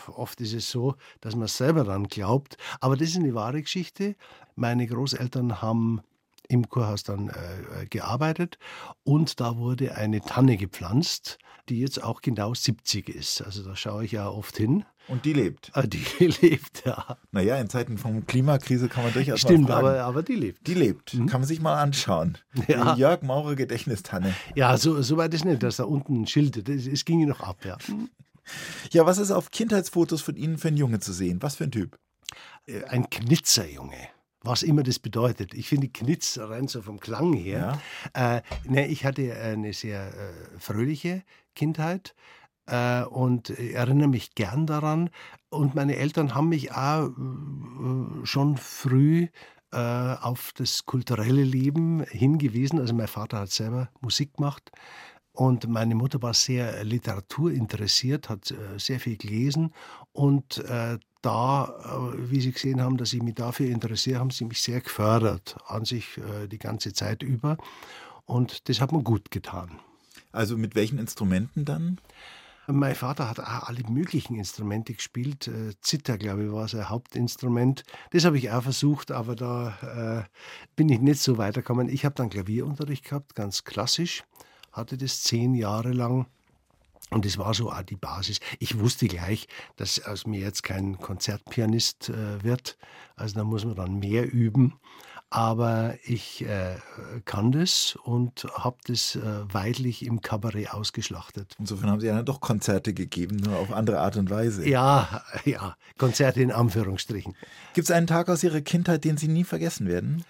[0.08, 2.58] oft ist es so, dass man selber dann glaubt.
[2.82, 4.16] Aber das ist eine wahre Geschichte.
[4.56, 6.02] Meine Großeltern haben
[6.48, 8.58] im Kurhaus dann äh, gearbeitet
[9.04, 11.38] und da wurde eine Tanne gepflanzt,
[11.70, 13.42] die jetzt auch genau 70 ist.
[13.42, 14.86] Also da schaue ich ja oft hin.
[15.08, 15.72] Und die lebt.
[15.74, 16.04] Ah, die
[16.42, 17.18] lebt, ja.
[17.32, 20.68] Naja, in Zeiten von Klimakrise kann man durchaus Stimmt, mal aber, aber die lebt.
[20.68, 21.14] Die lebt.
[21.14, 21.28] Mhm.
[21.28, 22.38] Kann man sich mal anschauen.
[22.68, 22.94] Ja.
[22.94, 24.34] Die Jörg Maurer Gedächtnistanne.
[24.56, 27.42] Ja, so, so weit ist nicht, dass da unten ein Schild, es, es ging noch
[27.42, 27.78] ab, ja.
[28.92, 31.42] Ja, was ist auf Kindheitsfotos von Ihnen für ein Junge zu sehen?
[31.42, 32.00] Was für ein Typ?
[32.66, 34.08] Äh, ein Knitzerjunge
[34.48, 35.54] was immer das bedeutet.
[35.54, 37.80] Ich finde Knitz rein so vom Klang her.
[38.16, 38.38] Ja.
[38.38, 41.24] Äh, ne, ich hatte eine sehr äh, fröhliche
[41.56, 42.16] Kindheit
[42.68, 45.10] äh, und erinnere mich gern daran.
[45.50, 49.28] Und meine Eltern haben mich auch äh, schon früh
[49.72, 52.80] äh, auf das kulturelle Leben hingewiesen.
[52.80, 54.72] Also mein Vater hat selber Musik gemacht.
[55.34, 59.72] Und meine Mutter war sehr literaturinteressiert, hat äh, sehr viel gelesen
[60.12, 64.46] und äh, da, äh, wie Sie gesehen haben, dass ich mich dafür interessiere, haben Sie
[64.46, 67.58] mich sehr gefördert, an sich äh, die ganze Zeit über.
[68.26, 69.80] Und das hat mir gut getan.
[70.32, 72.00] Also mit welchen Instrumenten dann?
[72.70, 75.48] Mein Vater hat auch alle möglichen Instrumente gespielt.
[75.48, 77.84] Äh, Zither, glaube ich, war sein Hauptinstrument.
[78.12, 80.30] Das habe ich auch versucht, aber da äh,
[80.76, 81.88] bin ich nicht so weitergekommen.
[81.88, 84.26] Ich habe dann Klavierunterricht gehabt, ganz klassisch,
[84.74, 86.28] hatte das zehn Jahre lang.
[87.10, 88.40] Und das war so auch die Basis.
[88.60, 92.78] Ich wusste gleich, dass aus mir jetzt kein Konzertpianist äh, wird.
[93.16, 94.80] Also da muss man dann mehr üben.
[95.30, 96.78] Aber ich äh,
[97.26, 101.54] kann das und habe das äh, weidlich im Kabarett ausgeschlachtet.
[101.60, 104.68] Insofern haben Sie ja dann doch Konzerte gegeben, nur auf andere Art und Weise.
[104.68, 107.36] Ja, ja, Konzerte in Anführungsstrichen.
[107.74, 110.24] Gibt es einen Tag aus Ihrer Kindheit, den Sie nie vergessen werden?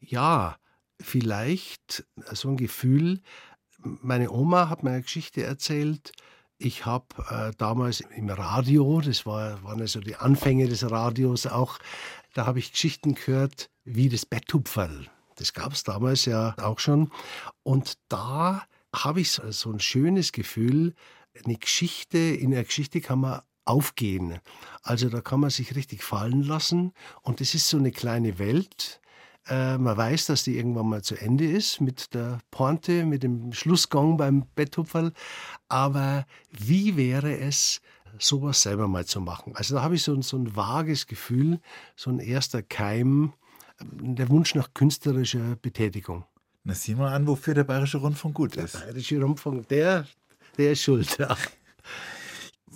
[0.00, 0.56] Ja,
[0.98, 3.20] vielleicht so ein Gefühl,
[3.82, 6.12] meine Oma hat mir eine Geschichte erzählt.
[6.58, 11.78] Ich habe äh, damals im Radio, das war, waren also die Anfänge des Radios auch,
[12.34, 15.08] da habe ich Geschichten gehört wie das Betthupferl.
[15.36, 17.10] Das gab es damals ja auch schon.
[17.62, 18.64] Und da
[18.94, 20.94] habe ich so, so ein schönes Gefühl,
[21.44, 24.38] eine Geschichte, in einer Geschichte kann man aufgehen.
[24.82, 26.92] Also da kann man sich richtig fallen lassen
[27.22, 29.00] und es ist so eine kleine Welt.
[29.48, 33.52] Äh, man weiß, dass die irgendwann mal zu Ende ist mit der Pointe, mit dem
[33.52, 35.12] Schlussgang beim Betthupferl.
[35.68, 37.80] Aber wie wäre es,
[38.18, 39.54] sowas selber mal zu machen?
[39.56, 41.60] Also da habe ich so, so ein vages Gefühl,
[41.96, 43.32] so ein erster Keim,
[43.78, 46.24] äh, der Wunsch nach künstlerischer Betätigung.
[46.64, 48.74] Na, sieh mal an, wofür der Bayerische Rundfunk gut ist.
[48.74, 50.06] Der Bayerische Rundfunk, der,
[50.56, 51.18] der ist schuld.
[51.18, 51.36] Ja.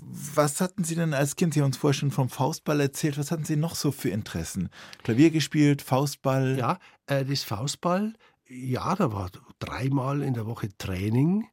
[0.09, 1.55] Was hatten Sie denn als Kind?
[1.55, 3.19] Sie haben uns vorher schon vom Faustball erzählt.
[3.19, 4.69] Was hatten Sie noch so für Interessen?
[5.03, 6.57] Klavier gespielt, Faustball?
[6.57, 8.15] Ja, äh, das Faustball,
[8.49, 11.49] ja, da war dreimal in der Woche Training.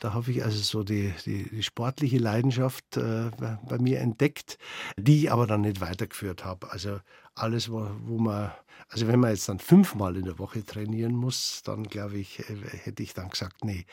[0.00, 4.58] Da habe ich also so die, die, die sportliche Leidenschaft äh, bei mir entdeckt,
[4.98, 6.70] die ich aber dann nicht weitergeführt habe.
[6.70, 7.00] Also
[7.34, 8.52] alles, wo, wo man,
[8.88, 12.56] also wenn man jetzt dann fünfmal in der Woche trainieren muss, dann glaube ich, äh,
[12.82, 13.86] hätte ich dann gesagt, nee,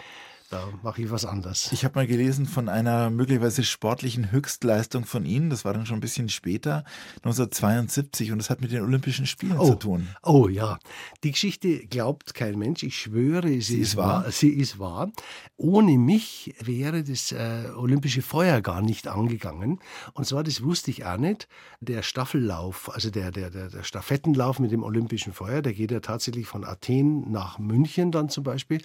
[0.51, 1.71] da mache ich was anderes.
[1.71, 5.97] Ich habe mal gelesen von einer möglicherweise sportlichen Höchstleistung von Ihnen, das war dann schon
[5.97, 6.83] ein bisschen später,
[7.23, 10.09] 1972, und das hat mit den Olympischen Spielen oh, zu tun.
[10.23, 10.77] Oh ja,
[11.23, 12.83] die Geschichte glaubt kein Mensch.
[12.83, 14.23] Ich schwöre, sie, sie ist, wahr.
[14.23, 14.31] wahr.
[14.31, 15.09] Sie ist wahr.
[15.57, 19.79] Ohne mich wäre das äh, Olympische Feuer gar nicht angegangen.
[20.13, 21.47] Und zwar, das wusste ich auch nicht,
[21.79, 26.01] der Staffellauf, also der, der, der, der Stafettenlauf mit dem Olympischen Feuer, der geht ja
[26.01, 28.81] tatsächlich von Athen nach München dann zum Beispiel.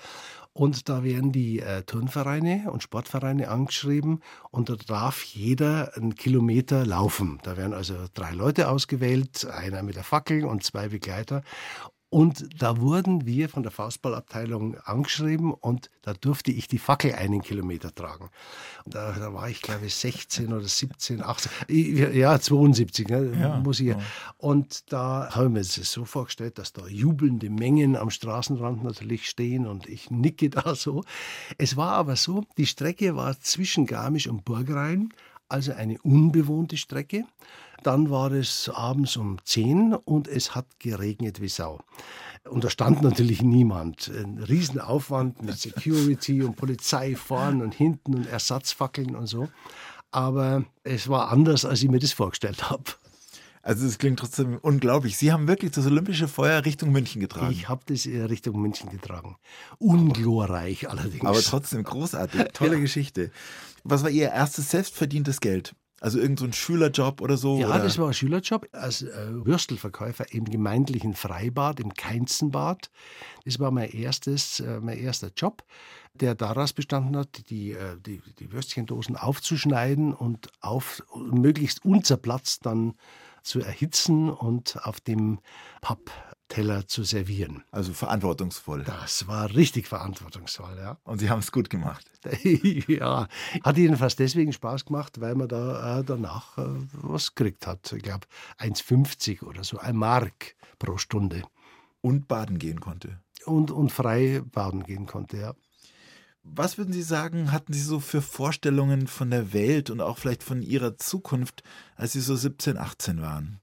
[0.56, 6.86] Und da werden die äh, Turnvereine und Sportvereine angeschrieben und da darf jeder einen Kilometer
[6.86, 7.38] laufen.
[7.42, 11.42] Da werden also drei Leute ausgewählt, einer mit der Fackel und zwei Begleiter.
[12.16, 17.42] Und da wurden wir von der Faustballabteilung angeschrieben und da durfte ich die Fackel einen
[17.42, 18.30] Kilometer tragen.
[18.86, 23.80] Da, da war ich, glaube ich, 16 oder 17, 18, ja, 72, ne, ja, muss
[23.80, 23.88] ich.
[23.88, 23.98] Ja.
[24.38, 29.28] Und da habe ich mir das so vorgestellt, dass da jubelnde Mengen am Straßenrand natürlich
[29.28, 31.04] stehen und ich nicke da so.
[31.58, 35.10] Es war aber so, die Strecke war zwischen Garmisch und Burgrein,
[35.50, 37.26] also eine unbewohnte Strecke.
[37.82, 41.80] Dann war es abends um 10 und es hat geregnet wie Sau.
[42.48, 44.08] Und da stand natürlich niemand.
[44.08, 49.48] Ein Riesenaufwand mit Security und Polizei vorn und hinten und Ersatzfackeln und so.
[50.10, 52.84] Aber es war anders, als ich mir das vorgestellt habe.
[53.66, 55.16] Also es klingt trotzdem unglaublich.
[55.16, 57.50] Sie haben wirklich das Olympische Feuer Richtung München getragen.
[57.50, 59.38] Ich habe das Richtung München getragen.
[59.78, 61.24] Unglorreich allerdings.
[61.24, 62.44] Aber trotzdem großartig.
[62.52, 63.32] Tolle Geschichte.
[63.82, 65.74] Was war Ihr erstes selbstverdientes Geld?
[66.00, 67.58] Also irgendein so Schülerjob oder so?
[67.58, 67.78] Ja, oder?
[67.78, 72.90] das war ein Schülerjob als äh, Würstelverkäufer im gemeindlichen Freibad, im Keinzenbad.
[73.46, 75.64] Das war mein erstes, äh, mein erster Job,
[76.12, 82.94] der daraus bestanden hat, die, äh, die, die Würstchendosen aufzuschneiden und auf möglichst unzerplatzt dann
[83.46, 85.38] zu erhitzen und auf dem
[85.80, 86.10] Papp
[86.48, 87.64] Teller zu servieren.
[87.72, 88.84] Also verantwortungsvoll.
[88.84, 90.98] Das war richtig verantwortungsvoll, ja.
[91.02, 92.08] Und Sie haben es gut gemacht.
[92.88, 93.26] ja,
[93.64, 97.92] hat jedenfalls deswegen Spaß gemacht, weil man da äh, danach äh, was gekriegt hat.
[97.92, 98.26] Ich glaube
[98.58, 101.42] 1,50 oder so, ein Mark pro Stunde.
[102.00, 103.18] Und baden gehen konnte.
[103.44, 105.54] Und, und frei baden gehen konnte, ja.
[106.54, 110.42] Was würden Sie sagen, hatten Sie so für Vorstellungen von der Welt und auch vielleicht
[110.42, 111.62] von Ihrer Zukunft,
[111.96, 113.60] als Sie so 17, 18 waren?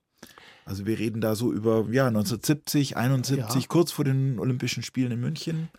[0.66, 3.68] Also wir reden da so über ja, 1970, 71, ja.
[3.68, 5.70] kurz vor den Olympischen Spielen in München.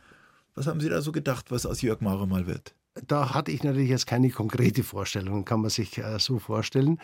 [0.55, 2.75] Was haben Sie da so gedacht, was aus Jörg Maurer mal wird?
[3.07, 7.01] Da hatte ich natürlich jetzt keine konkrete Vorstellung, kann man sich äh, so vorstellen.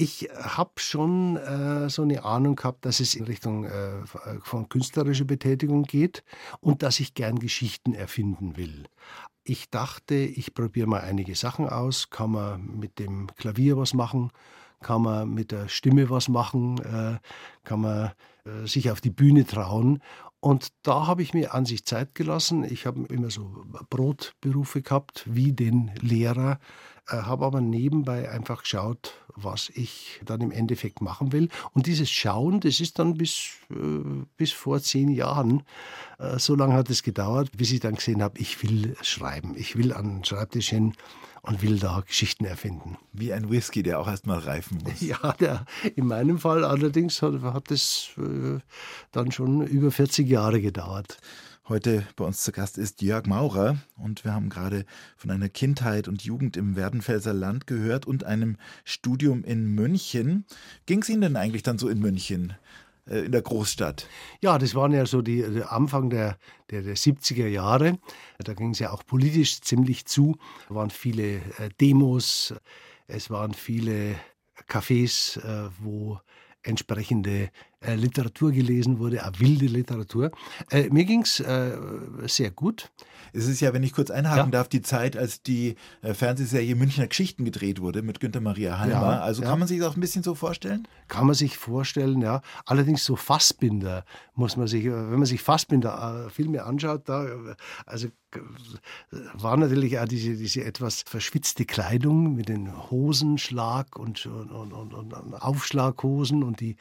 [0.00, 4.06] Ich habe schon äh, so eine Ahnung gehabt, dass es in Richtung äh,
[4.42, 6.22] von künstlerischer Betätigung geht
[6.60, 8.84] und dass ich gern Geschichten erfinden will.
[9.42, 14.30] Ich dachte, ich probiere mal einige Sachen aus, kann man mit dem Klavier was machen,
[14.82, 17.18] kann man mit der Stimme was machen, äh,
[17.64, 18.12] kann man
[18.44, 20.00] äh, sich auf die Bühne trauen.
[20.38, 22.62] Und da habe ich mir an sich Zeit gelassen.
[22.62, 26.60] Ich habe immer so Brotberufe gehabt, wie den Lehrer,
[27.16, 31.48] habe aber nebenbei einfach geschaut, was ich dann im Endeffekt machen will.
[31.72, 33.74] Und dieses Schauen, das ist dann bis, äh,
[34.36, 35.62] bis vor zehn Jahren,
[36.18, 39.54] äh, so lange hat es gedauert, bis ich dann gesehen habe, ich will schreiben.
[39.56, 40.94] Ich will an den Schreibtisch hin
[41.42, 42.98] und will da Geschichten erfinden.
[43.12, 45.00] Wie ein Whisky, der auch erstmal reifen muss.
[45.00, 45.64] Ja, der,
[45.96, 48.58] in meinem Fall allerdings hat, hat es äh,
[49.12, 51.18] dann schon über 40 Jahre gedauert.
[51.68, 54.86] Heute bei uns zu Gast ist Jörg Maurer und wir haben gerade
[55.18, 60.46] von einer Kindheit und Jugend im Werdenfelser Land gehört und einem Studium in München.
[60.86, 62.54] Ging es Ihnen denn eigentlich dann so in München?
[63.06, 64.08] Äh, in der Großstadt.
[64.40, 66.38] Ja, das waren ja so die, der Anfang der,
[66.70, 67.98] der, der 70er Jahre.
[68.38, 70.38] Da ging es ja auch politisch ziemlich zu.
[70.70, 72.54] Da waren viele äh, Demos,
[73.08, 74.14] es waren viele
[74.66, 76.18] Cafés, äh, wo
[76.62, 77.50] entsprechende
[77.80, 80.30] äh, Literatur gelesen wurde, auch wilde Literatur.
[80.70, 81.76] Äh, mir ging es äh,
[82.26, 82.90] sehr gut.
[83.32, 84.50] Es ist ja, wenn ich kurz einhaken ja.
[84.50, 88.94] darf, die Zeit, als die äh, Fernsehserie Münchner Geschichten gedreht wurde mit Günter Maria Halmer.
[88.94, 89.48] Ja, also ja.
[89.48, 90.88] kann man sich das auch ein bisschen so vorstellen?
[91.06, 92.42] Kann man sich vorstellen, ja.
[92.66, 97.26] Allerdings so Fassbinder muss man sich, wenn man sich Fassbinder äh, Filme anschaut, da,
[97.86, 98.08] also
[99.32, 105.34] war natürlich auch diese, diese etwas verschwitzte Kleidung mit den Hosenschlag und, und, und, und
[105.34, 106.76] Aufschlaghosen und die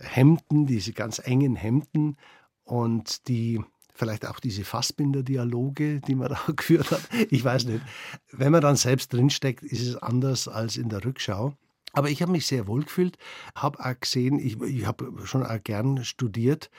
[0.00, 2.16] Hemden, diese ganz engen Hemden
[2.64, 3.60] und die
[3.94, 7.02] vielleicht auch diese Fassbinder-Dialoge, die man da geführt hat.
[7.30, 7.82] Ich weiß nicht.
[8.30, 11.54] Wenn man dann selbst drinsteckt, ist es anders als in der Rückschau.
[11.92, 13.16] Aber ich habe mich sehr wohl gefühlt,
[13.54, 16.70] habe auch gesehen, ich, ich habe schon auch gern studiert,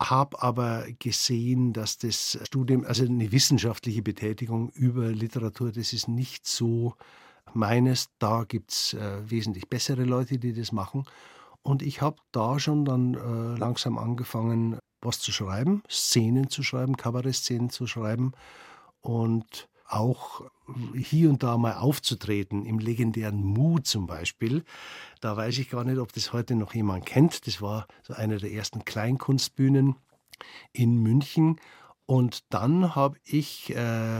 [0.00, 6.46] habe aber gesehen, dass das Studium, also eine wissenschaftliche Betätigung über Literatur, das ist nicht
[6.46, 6.94] so
[7.54, 8.08] meines.
[8.18, 11.04] Da gibt es äh, wesentlich bessere Leute, die das machen.
[11.66, 16.96] Und ich habe da schon dann äh, langsam angefangen, was zu schreiben, Szenen zu schreiben,
[16.96, 18.34] Kabarettszenen zu schreiben
[19.00, 20.42] und auch
[20.94, 24.62] hier und da mal aufzutreten, im legendären Mu zum Beispiel.
[25.20, 27.48] Da weiß ich gar nicht, ob das heute noch jemand kennt.
[27.48, 29.96] Das war so eine der ersten Kleinkunstbühnen
[30.70, 31.58] in München.
[32.06, 33.74] Und dann habe ich äh,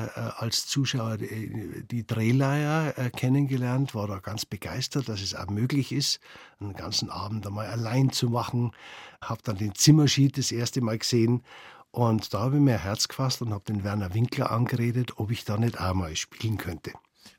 [0.06, 5.46] äh, als Zuschauer die, die Drehleier äh, kennengelernt, war da ganz begeistert, dass es auch
[5.46, 6.18] möglich ist,
[6.58, 8.72] einen ganzen Abend einmal allein zu machen.
[9.20, 11.44] Habe dann den Zimmerschied das erste Mal gesehen
[11.92, 15.44] und da habe ich mir Herz gefasst und habe den Werner Winkler angeredet, ob ich
[15.44, 16.92] da nicht auch mal spielen könnte.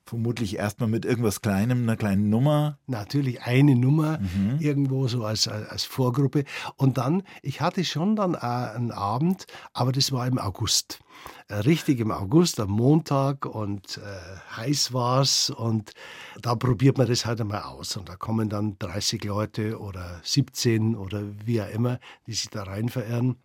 [0.06, 2.80] Vermutlich erstmal mit irgendwas Kleinem, einer kleinen Nummer.
[2.88, 4.58] Natürlich eine Nummer, mhm.
[4.60, 6.44] irgendwo so als, als Vorgruppe.
[6.76, 11.00] Und dann, ich hatte schon dann einen Abend, aber das war im August.
[11.48, 15.50] Äh, richtig im August, am Montag und äh, heiß es.
[15.50, 15.92] und
[16.42, 17.98] da probiert man das halt einmal aus.
[17.98, 22.64] Und da kommen dann 30 Leute oder 17 oder wie auch immer, die sich da
[22.64, 23.38] rein verirren.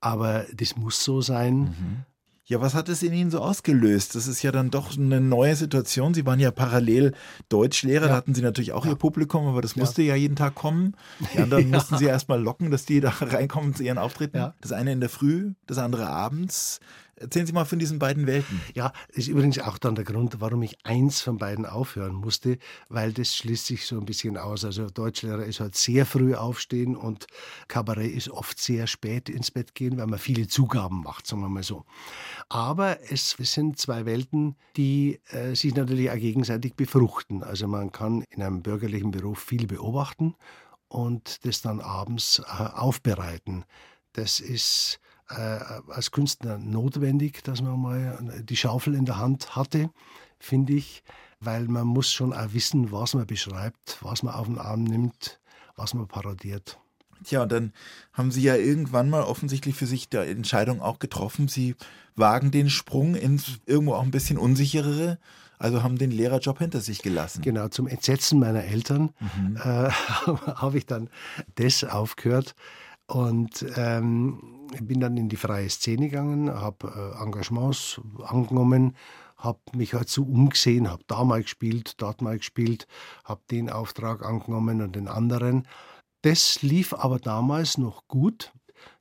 [0.00, 1.60] Aber das muss so sein.
[1.60, 2.04] Mhm.
[2.44, 4.16] Ja, was hat es in Ihnen so ausgelöst?
[4.16, 6.12] Das ist ja dann doch eine neue Situation.
[6.12, 7.12] Sie waren ja parallel
[7.48, 8.08] Deutschlehrer, ja.
[8.08, 8.92] da hatten Sie natürlich auch ja.
[8.92, 10.96] Ihr Publikum, aber das musste ja, ja jeden Tag kommen.
[11.34, 14.52] Die anderen mussten Sie erst mal locken, dass die da reinkommen zu Ihren Auftritten.
[14.60, 16.80] Das eine in der Früh, das andere abends.
[17.22, 18.60] Erzählen Sie mal von diesen beiden Welten.
[18.74, 22.58] Ja, ist übrigens auch dann der Grund, warum ich eins von beiden aufhören musste,
[22.88, 24.64] weil das schließt sich so ein bisschen aus.
[24.64, 27.26] Also Deutschlehrer ist halt sehr früh aufstehen und
[27.68, 31.48] Kabarett ist oft sehr spät ins Bett gehen, weil man viele Zugaben macht, sagen wir
[31.48, 31.84] mal so.
[32.48, 37.44] Aber es sind zwei Welten, die äh, sich natürlich auch gegenseitig befruchten.
[37.44, 40.34] Also man kann in einem bürgerlichen Beruf viel beobachten
[40.88, 43.64] und das dann abends äh, aufbereiten.
[44.12, 45.00] Das ist
[45.32, 49.90] als Künstler notwendig, dass man mal die Schaufel in der Hand hatte,
[50.38, 51.02] finde ich,
[51.40, 55.40] weil man muss schon auch wissen, was man beschreibt, was man auf den Arm nimmt,
[55.76, 56.78] was man parodiert.
[57.24, 57.72] Tja, und dann
[58.12, 61.48] haben Sie ja irgendwann mal offensichtlich für sich der Entscheidung auch getroffen.
[61.48, 61.76] Sie
[62.16, 65.18] wagen den Sprung ins irgendwo auch ein bisschen unsicherere,
[65.58, 67.42] also haben den Lehrerjob hinter sich gelassen.
[67.42, 69.56] Genau, zum Entsetzen meiner Eltern mhm.
[69.56, 69.60] äh,
[70.26, 71.08] habe ich dann
[71.54, 72.54] das aufgehört
[73.12, 74.40] und ähm,
[74.80, 78.96] bin dann in die freie Szene gegangen, habe äh, Engagements angenommen,
[79.36, 82.86] habe mich halt so umgesehen, habe da mal gespielt, dort mal gespielt,
[83.24, 85.68] habe den Auftrag angenommen und den anderen.
[86.22, 88.52] Das lief aber damals noch gut.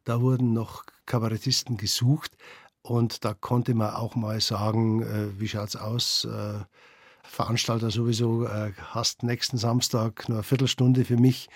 [0.03, 2.35] Da wurden noch Kabarettisten gesucht
[2.81, 6.25] und da konnte man auch mal sagen, äh, wie schaut's aus?
[6.25, 6.59] Äh,
[7.23, 11.47] Veranstalter sowieso, äh, hast nächsten Samstag nur eine Viertelstunde für mich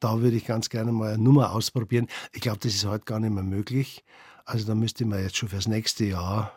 [0.00, 2.06] da würde ich ganz gerne mal eine Nummer ausprobieren.
[2.32, 4.04] Ich glaube, das ist heute gar nicht mehr möglich.
[4.44, 6.52] Also da müsste man jetzt schon fürs nächste Jahr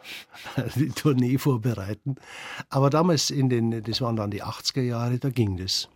[0.76, 2.16] die Tournee vorbereiten.
[2.70, 5.90] Aber damals in den, das waren dann die 80er Jahre, da ging das.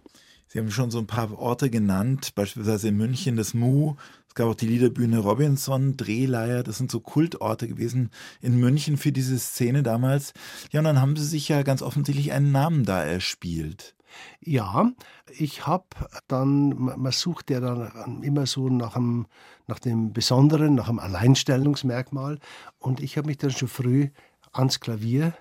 [0.48, 3.96] Sie haben schon so ein paar Orte genannt, beispielsweise in München das Mu.
[4.28, 6.64] Es gab auch die Liederbühne Robinson, Drehleier.
[6.64, 8.10] Das sind so Kultorte gewesen
[8.42, 10.34] in München für diese Szene damals.
[10.72, 13.96] Ja, und dann haben Sie sich ja ganz offensichtlich einen Namen da erspielt.
[14.42, 14.92] Ja,
[15.28, 15.86] ich habe
[16.28, 19.28] dann, man sucht ja dann immer so nach, einem,
[19.68, 22.40] nach dem Besonderen, nach einem Alleinstellungsmerkmal.
[22.80, 24.10] Und ich habe mich dann schon früh
[24.52, 25.34] ans Klavier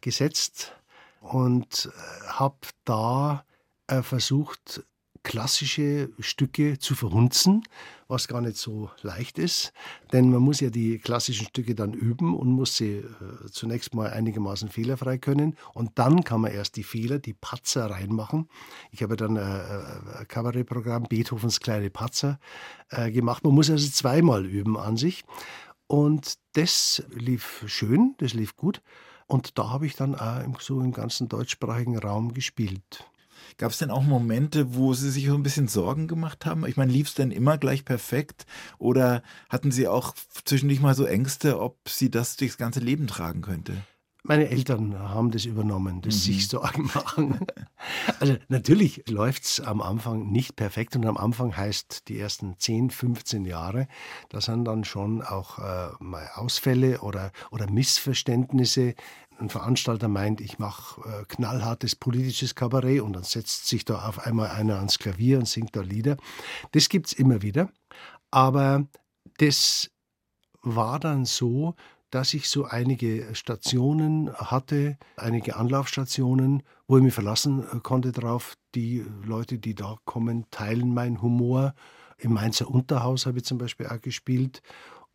[0.00, 0.72] gesetzt
[1.20, 3.44] und äh, habe da
[3.86, 4.84] äh, versucht,
[5.26, 7.64] klassische Stücke zu verhunzen,
[8.06, 9.72] was gar nicht so leicht ist,
[10.12, 13.04] denn man muss ja die klassischen Stücke dann üben und muss sie äh,
[13.50, 18.48] zunächst mal einigermaßen fehlerfrei können und dann kann man erst die Fehler, die Patzer reinmachen.
[18.92, 22.38] Ich habe dann ein, äh, ein Kabarettprogramm Beethovens kleine Patzer
[22.90, 23.42] äh, gemacht.
[23.42, 25.24] Man muss also zweimal üben an sich
[25.88, 28.80] und das lief schön, das lief gut
[29.26, 33.10] und da habe ich dann auch so im ganzen deutschsprachigen Raum gespielt.
[33.58, 36.66] Gab es denn auch Momente, wo Sie sich so ein bisschen Sorgen gemacht haben?
[36.66, 38.46] Ich meine, lief es denn immer gleich perfekt?
[38.78, 43.42] Oder hatten Sie auch zwischendurch mal so Ängste, ob Sie das durchs ganze Leben tragen
[43.42, 43.74] könnte?
[44.28, 46.18] Meine Eltern haben das übernommen, das mhm.
[46.18, 47.46] sich Sorgen machen.
[48.18, 52.90] Also natürlich läuft es am Anfang nicht perfekt und am Anfang heißt die ersten 10,
[52.90, 53.86] 15 Jahre,
[54.30, 58.94] da sind dann schon auch äh, mal Ausfälle oder, oder Missverständnisse.
[59.38, 64.26] Ein Veranstalter meint, ich mache äh, knallhartes politisches Kabarett und dann setzt sich da auf
[64.26, 66.16] einmal einer ans Klavier und singt da Lieder.
[66.72, 67.70] Das gibt es immer wieder.
[68.30, 68.86] Aber
[69.38, 69.90] das
[70.62, 71.74] war dann so,
[72.10, 78.54] dass ich so einige Stationen hatte, einige Anlaufstationen, wo ich mich verlassen äh, konnte darauf.
[78.74, 81.74] Die Leute, die da kommen, teilen meinen Humor.
[82.18, 84.62] Im Mainzer Unterhaus habe ich zum Beispiel auch gespielt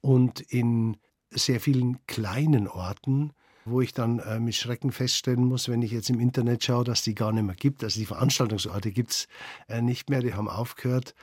[0.02, 0.98] und in
[1.32, 3.34] sehr vielen kleinen Orten,
[3.66, 7.04] wo ich dann äh, mit Schrecken feststellen muss, wenn ich jetzt im Internet schaue, dass
[7.04, 7.84] die gar nicht mehr gibt.
[7.84, 9.28] Also die Veranstaltungsorte gibt es
[9.68, 11.14] äh, nicht mehr, die haben aufgehört.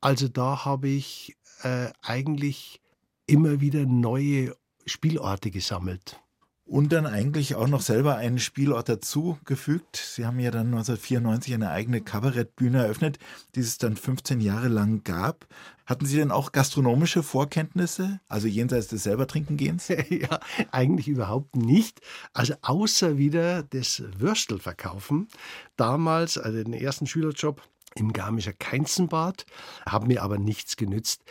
[0.00, 2.80] Also da habe ich äh, eigentlich
[3.26, 4.54] immer wieder neue
[4.86, 6.20] Spielorte gesammelt.
[6.64, 9.96] Und dann eigentlich auch noch selber einen Spielort dazugefügt.
[9.96, 13.18] Sie haben ja dann 1994 eine eigene Kabarettbühne eröffnet,
[13.54, 15.46] die es dann 15 Jahre lang gab.
[15.86, 19.88] Hatten Sie denn auch gastronomische Vorkenntnisse, also jenseits des selber trinken gehens?
[20.08, 22.00] ja, eigentlich überhaupt nicht.
[22.32, 25.28] Also außer wieder das Würstelverkaufen.
[25.76, 27.60] Damals, also den ersten Schülerjob,
[27.94, 29.44] im Garmischer Keinzenbad,
[29.86, 31.22] haben mir aber nichts genützt.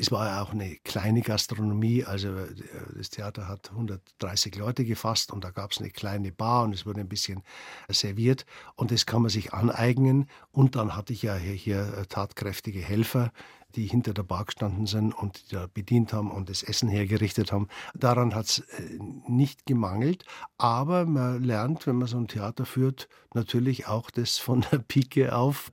[0.00, 2.46] Es war ja auch eine kleine Gastronomie, also äh,
[2.96, 6.86] das Theater hat 130 Leute gefasst und da gab es eine kleine Bar und es
[6.86, 7.42] wurde ein bisschen
[7.88, 12.80] serviert und das kann man sich aneignen und dann hatte ich ja hier, hier tatkräftige
[12.80, 13.32] Helfer,
[13.74, 17.68] die hinter der Bar gestanden sind und da bedient haben und das Essen hergerichtet haben.
[17.94, 20.24] Daran hat es äh, nicht gemangelt,
[20.56, 25.34] aber man lernt, wenn man so ein Theater führt, natürlich auch das von der Pike
[25.36, 25.70] auf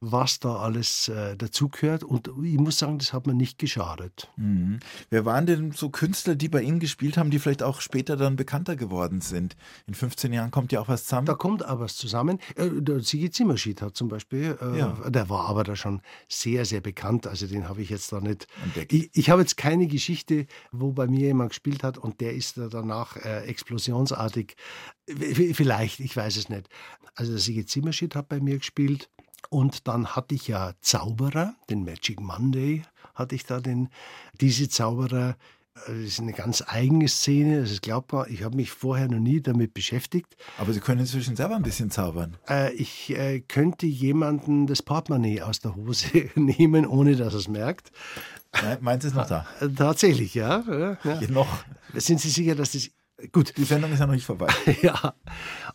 [0.00, 2.04] was da alles äh, dazugehört.
[2.04, 4.30] Und ich muss sagen, das hat mir nicht geschadet.
[4.36, 4.80] Mhm.
[5.10, 8.36] Wer waren denn so Künstler, die bei Ihnen gespielt haben, die vielleicht auch später dann
[8.36, 9.56] bekannter geworden sind?
[9.86, 11.26] In 15 Jahren kommt ja auch was zusammen.
[11.26, 12.38] Da kommt auch was zusammen.
[12.56, 15.10] Äh, der Sigi Zimmerschied hat zum Beispiel, äh, ja.
[15.10, 17.26] der war aber da schon sehr, sehr bekannt.
[17.26, 18.46] Also den habe ich jetzt da nicht.
[18.64, 18.92] Entdeckt.
[18.94, 22.56] Ich, ich habe jetzt keine Geschichte, wo bei mir jemand gespielt hat und der ist
[22.56, 24.56] da danach äh, explosionsartig.
[25.06, 26.68] Vielleicht, ich weiß es nicht.
[27.16, 29.10] Also der Sigi Zimmerschied hat bei mir gespielt.
[29.48, 32.82] Und dann hatte ich ja Zauberer, den Magic Monday
[33.14, 33.88] hatte ich da, den,
[34.40, 35.36] diese Zauberer,
[35.74, 38.28] äh, das ist eine ganz eigene Szene, das ist glaubbar.
[38.28, 40.36] Ich habe mich vorher noch nie damit beschäftigt.
[40.58, 42.36] Aber Sie können inzwischen selber ein bisschen zaubern.
[42.48, 47.48] Äh, ich äh, könnte jemanden das Portemonnaie aus der Hose nehmen, ohne dass er es
[47.48, 47.92] merkt.
[48.52, 49.46] Nein, meins ist noch da.
[49.60, 50.64] Äh, tatsächlich, ja.
[50.68, 51.30] ja, ja.
[51.30, 51.64] noch.
[51.94, 52.90] Sind Sie sicher, dass das
[53.32, 53.56] Gut.
[53.56, 54.48] Die Sendung ist ja noch nicht vorbei.
[54.82, 55.14] ja.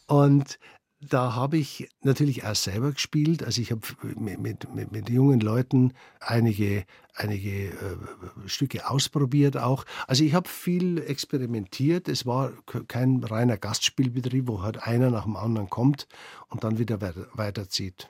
[0.07, 0.57] Und
[1.01, 3.43] da habe ich natürlich auch selber gespielt.
[3.43, 3.81] Also ich habe
[4.15, 4.39] mit,
[4.73, 7.97] mit, mit jungen Leuten einige, einige äh,
[8.45, 9.85] Stücke ausprobiert auch.
[10.07, 12.07] Also ich habe viel experimentiert.
[12.07, 12.53] Es war
[12.87, 16.07] kein reiner Gastspielbetrieb, wo halt einer nach dem anderen kommt
[16.49, 16.99] und dann wieder
[17.33, 18.09] weiterzieht.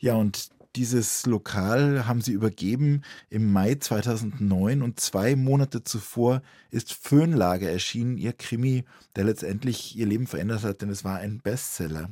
[0.00, 6.92] Ja, und dieses Lokal haben sie übergeben im Mai 2009 und zwei Monate zuvor ist
[6.92, 8.84] Föhnlage erschienen, ihr Krimi,
[9.16, 12.10] der letztendlich ihr Leben verändert hat, denn es war ein Bestseller.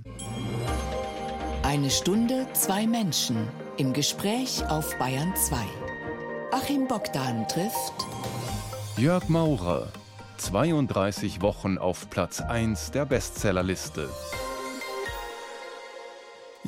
[1.63, 3.37] Eine Stunde, zwei Menschen
[3.77, 5.57] im Gespräch auf Bayern 2.
[6.53, 8.07] Achim Bogdan trifft
[8.97, 9.93] Jörg Maurer,
[10.39, 14.09] 32 Wochen auf Platz 1 der Bestsellerliste.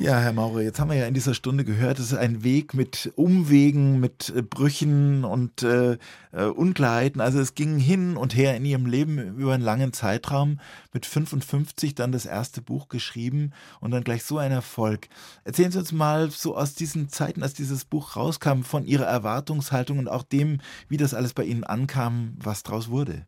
[0.01, 2.73] Ja, Herr Maurer, jetzt haben wir ja in dieser Stunde gehört, es ist ein Weg
[2.73, 5.97] mit Umwegen, mit äh, Brüchen und äh,
[6.31, 7.19] äh, Unklarheiten.
[7.19, 10.61] Also es ging hin und her in Ihrem Leben über einen langen Zeitraum.
[10.93, 15.09] Mit 55 dann das erste Buch geschrieben und dann gleich so ein Erfolg.
[15.43, 19.99] Erzählen Sie uns mal so aus diesen Zeiten, als dieses Buch rauskam, von Ihrer Erwartungshaltung
[19.99, 23.25] und auch dem, wie das alles bei Ihnen ankam, was draus wurde.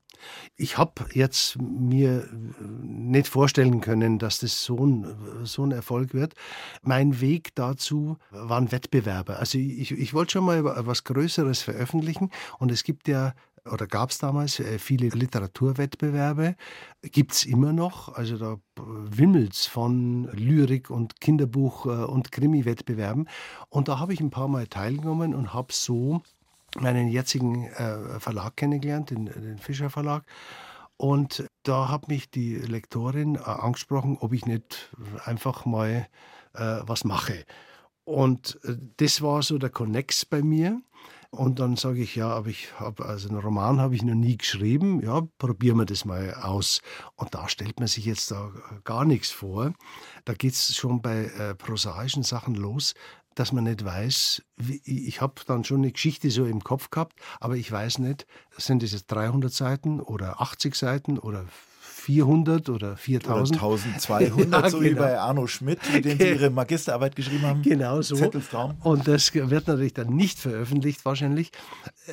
[0.56, 2.28] Ich habe jetzt mir
[2.82, 5.06] nicht vorstellen können, dass das so ein,
[5.44, 6.34] so ein Erfolg wird.
[6.82, 9.38] Mein Weg dazu waren Wettbewerbe.
[9.38, 12.30] Also ich, ich wollte schon mal was Größeres veröffentlichen
[12.60, 13.34] und es gibt ja
[13.70, 16.56] oder gab es damals äh, viele Literaturwettbewerbe,
[17.04, 18.10] gibt es immer noch.
[18.10, 23.28] Also da wimmelt es von Lyrik und Kinderbuch- äh, und Krimi-Wettbewerben.
[23.70, 26.22] Und da habe ich ein paar Mal teilgenommen und habe so
[26.80, 30.24] meinen jetzigen äh, Verlag kennengelernt, den, den Fischer Verlag.
[30.98, 36.08] Und da hat mich die Lektorin äh, angesprochen, ob ich nicht einfach mal
[36.54, 37.46] äh, was mache.
[38.04, 40.82] Und äh, das war so der Connex bei mir.
[41.34, 44.36] Und dann sage ich, ja, aber ich habe, also einen Roman habe ich noch nie
[44.36, 45.02] geschrieben.
[45.02, 46.82] Ja, probieren wir das mal aus.
[47.16, 48.52] Und da stellt man sich jetzt da
[48.84, 49.74] gar nichts vor.
[50.26, 52.96] Da geht es schon bei äh, prosaischen Sachen los,
[53.36, 57.14] dass man nicht weiß, wie, ich habe dann schon eine Geschichte so im Kopf gehabt,
[57.40, 58.28] aber ich weiß nicht,
[58.58, 61.46] sind das jetzt 300 Seiten oder 80 Seiten oder
[62.02, 63.62] 400 oder 4000.
[63.62, 64.90] Oder 1200, ja, so genau.
[64.90, 67.62] wie bei Arno Schmidt, mit dem Sie Ihre Magisterarbeit geschrieben haben.
[67.62, 68.16] Genau so.
[68.82, 71.52] Und das wird natürlich dann nicht veröffentlicht, wahrscheinlich.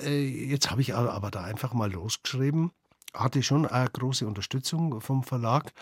[0.05, 2.71] Äh, jetzt habe ich aber da einfach mal losgeschrieben.
[3.14, 5.73] Hatte schon eine große Unterstützung vom Verlag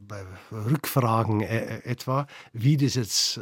[0.00, 3.40] bei Rückfragen äh, etwa, wie das jetzt.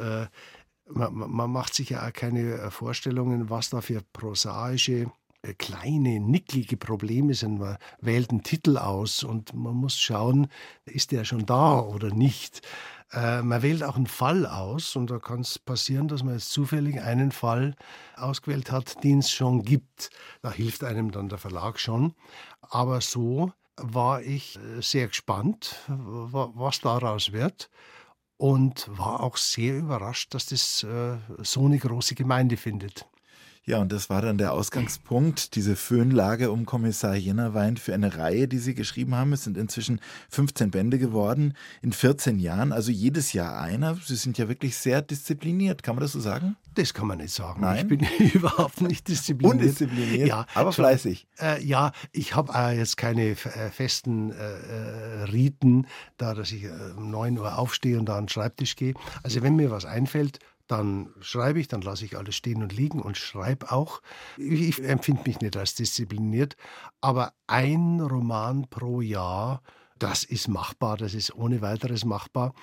[0.87, 5.11] Äh, man, man macht sich ja auch keine Vorstellungen, was da für prosaische
[5.43, 7.59] äh, kleine, nicklige Probleme sind.
[7.59, 10.49] Man wählt einen Titel aus und man muss schauen,
[10.85, 12.63] ist der schon da oder nicht.
[13.13, 16.53] Äh, man wählt auch einen Fall aus und da kann es passieren, dass man jetzt
[16.53, 17.75] zufällig einen Fall
[18.17, 20.11] ausgewählt hat, den es schon gibt.
[20.43, 22.15] Da hilft einem dann der Verlag schon.
[22.61, 27.69] Aber so war ich äh, sehr gespannt, was daraus wird
[28.43, 33.07] und war auch sehr überrascht, dass das äh, so eine große Gemeinde findet.
[33.65, 38.49] Ja, und das war dann der Ausgangspunkt, diese Föhnlage um Kommissar Jennerwein für eine Reihe,
[38.49, 39.33] die Sie geschrieben haben.
[39.33, 40.01] Es sind inzwischen
[40.31, 43.95] 15 Bände geworden in 14 Jahren, also jedes Jahr einer.
[44.05, 46.57] Sie sind ja wirklich sehr diszipliniert, kann man das so sagen?
[46.75, 47.61] Das kann man nicht sagen.
[47.61, 47.79] Nein?
[47.79, 49.61] Ich bin überhaupt nicht diszipliniert.
[49.61, 51.29] Undiszipliniert, ja, aber fleißig.
[51.39, 55.87] Äh, ja, ich habe äh, jetzt keine äh, festen äh, Riten,
[56.17, 58.95] da dass ich äh, um 9 Uhr aufstehe und da an den Schreibtisch gehe.
[59.23, 60.41] Also wenn mir was einfällt,
[60.73, 64.01] dann schreibe ich, dann lasse ich alles stehen und liegen und schreibe auch.
[64.39, 66.57] Ich, ich empfinde mich nicht als diszipliniert,
[67.01, 69.63] aber ein Roman pro Jahr,
[69.99, 72.55] das ist machbar, das ist ohne weiteres machbar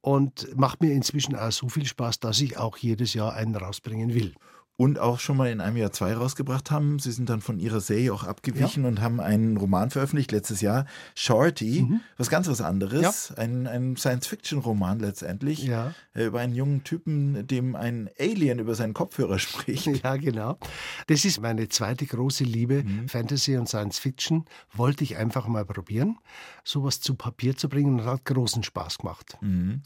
[0.00, 4.12] und macht mir inzwischen auch so viel Spaß, dass ich auch jedes Jahr einen rausbringen
[4.12, 4.34] will
[4.76, 6.98] und auch schon mal in einem Jahr zwei rausgebracht haben.
[6.98, 8.88] Sie sind dann von ihrer Serie auch abgewichen ja.
[8.88, 12.00] und haben einen Roman veröffentlicht letztes Jahr, Shorty, mhm.
[12.18, 13.36] was ganz was anderes, ja.
[13.42, 15.94] ein, ein Science-Fiction-Roman letztendlich, ja.
[16.14, 19.86] Äh, über einen jungen Typen, dem ein Alien über seinen Kopfhörer spricht.
[19.86, 20.58] Ja, genau.
[21.06, 23.08] Das ist meine zweite große Liebe, mhm.
[23.08, 24.44] Fantasy und Science-Fiction.
[24.74, 26.18] Wollte ich einfach mal probieren,
[26.64, 29.38] sowas zu Papier zu bringen und hat großen Spaß gemacht.
[29.40, 29.80] Mhm.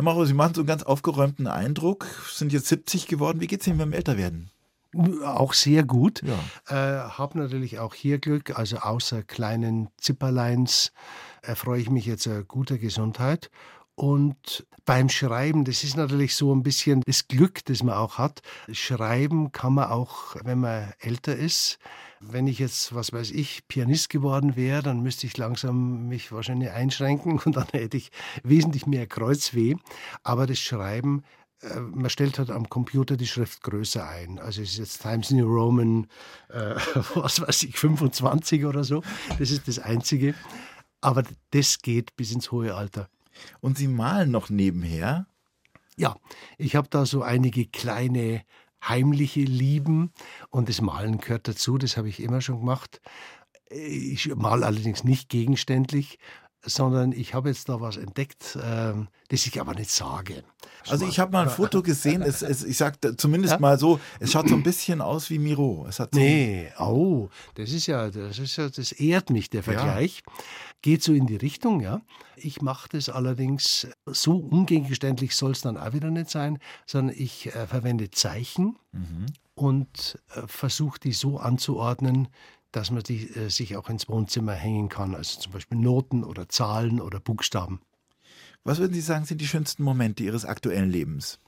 [0.00, 3.42] Herr Mauro, Sie machen so einen ganz aufgeräumten Eindruck, sind jetzt 70 geworden.
[3.42, 4.48] Wie geht es Ihnen beim Älterwerden?
[5.26, 6.22] Auch sehr gut.
[6.22, 7.04] Ja.
[7.04, 8.58] Äh, habe natürlich auch hier Glück.
[8.58, 10.92] Also außer kleinen Zipperleins
[11.42, 13.50] erfreue ich mich jetzt äh, guter Gesundheit.
[13.94, 18.40] Und beim Schreiben, das ist natürlich so ein bisschen das Glück, das man auch hat.
[18.72, 21.78] Schreiben kann man auch, wenn man älter ist.
[22.22, 26.70] Wenn ich jetzt, was weiß ich, Pianist geworden wäre, dann müsste ich langsam mich wahrscheinlich
[26.70, 28.10] einschränken und dann hätte ich
[28.42, 29.76] wesentlich mehr Kreuzweh.
[30.22, 31.24] Aber das Schreiben,
[31.62, 34.38] äh, man stellt halt am Computer die Schrift größer ein.
[34.38, 36.08] Also es ist jetzt Times New Roman,
[36.50, 36.74] äh,
[37.14, 39.02] was weiß ich, 25 oder so.
[39.38, 40.34] Das ist das Einzige.
[41.00, 43.08] Aber das geht bis ins hohe Alter.
[43.60, 45.26] Und Sie malen noch nebenher?
[45.96, 46.16] Ja,
[46.58, 48.42] ich habe da so einige kleine
[48.82, 50.12] heimliche Lieben
[50.50, 53.00] und das Malen gehört dazu, das habe ich immer schon gemacht.
[53.70, 56.18] Ich male allerdings nicht gegenständlich,
[56.62, 58.92] sondern ich habe jetzt da was entdeckt, äh,
[59.28, 60.44] das ich aber nicht sage.
[60.88, 63.60] Also ich habe mal ein Foto gesehen, es, es, ich sage zumindest ja?
[63.60, 65.86] mal so, es schaut so ein bisschen aus wie Miro.
[65.88, 69.62] Es hat so nee, oh, das ist ja, das ist ja, das ehrt mich, der
[69.62, 70.22] Vergleich.
[70.26, 70.32] Ja.
[70.82, 72.00] Geht so in die Richtung, ja.
[72.36, 77.54] Ich mache das allerdings so ungegenständlich soll es dann auch wieder nicht sein, sondern ich
[77.54, 79.26] äh, verwende Zeichen mhm.
[79.54, 82.28] und äh, versuche die so anzuordnen,
[82.72, 86.48] dass man die äh, sich auch ins Wohnzimmer hängen kann, also zum Beispiel Noten oder
[86.48, 87.80] Zahlen oder Buchstaben.
[88.64, 91.38] Was würden Sie sagen, sind die schönsten Momente Ihres aktuellen Lebens?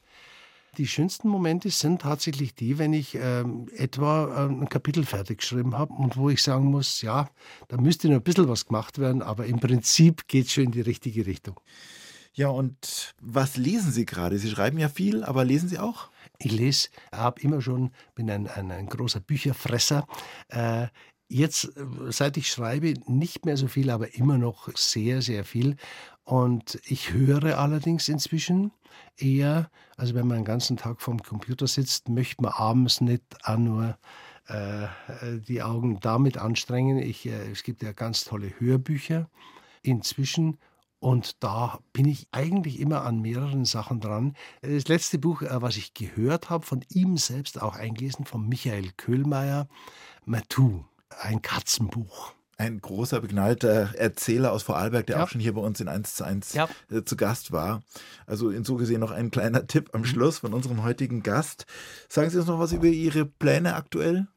[0.79, 5.77] Die schönsten Momente sind tatsächlich die, wenn ich ähm, etwa äh, ein Kapitel fertig geschrieben
[5.77, 7.29] habe und wo ich sagen muss, ja,
[7.69, 10.71] da müsste noch ein bisschen was gemacht werden, aber im Prinzip geht es schon in
[10.71, 11.61] die richtige Richtung.
[12.35, 14.39] Ja, und was lesen Sie gerade?
[14.39, 16.09] Sie schreiben ja viel, aber lesen Sie auch?
[16.39, 20.07] Ich lese, habe immer schon, bin ein, ein, ein großer Bücherfresser.
[20.49, 20.87] Äh,
[21.33, 25.77] Jetzt, äh, seit ich schreibe, nicht mehr so viel, aber immer noch sehr, sehr viel.
[26.25, 28.71] Und ich höre allerdings inzwischen
[29.17, 33.57] eher, also wenn man den ganzen Tag vorm Computer sitzt, möchte man abends nicht auch
[33.57, 33.97] nur
[34.47, 34.89] äh,
[35.49, 36.99] die Augen damit anstrengen.
[36.99, 39.31] Ich, äh, es gibt ja ganz tolle Hörbücher
[39.81, 40.59] inzwischen.
[40.99, 44.37] Und da bin ich eigentlich immer an mehreren Sachen dran.
[44.61, 48.91] Das letzte Buch, äh, was ich gehört habe, von ihm selbst auch eingelesen, von Michael
[48.99, 49.67] Köhlmeier,
[50.27, 50.85] Matou
[51.21, 52.33] ein Katzenbuch.
[52.59, 55.25] ein großer, begnadeter Erzähler aus Vorarlberg, der Ja.
[55.25, 56.69] auch schon hier bei uns in 1 zu 1 Ja.
[56.93, 57.83] äh, zu Gast war.
[58.25, 59.91] Also in so gesehen noch ein kleiner Tipp Mhm.
[60.01, 61.67] am Schluss von unserem heutigen Gast.
[62.09, 64.29] Sagen Sie uns noch was über Ihre Pläne aktuell?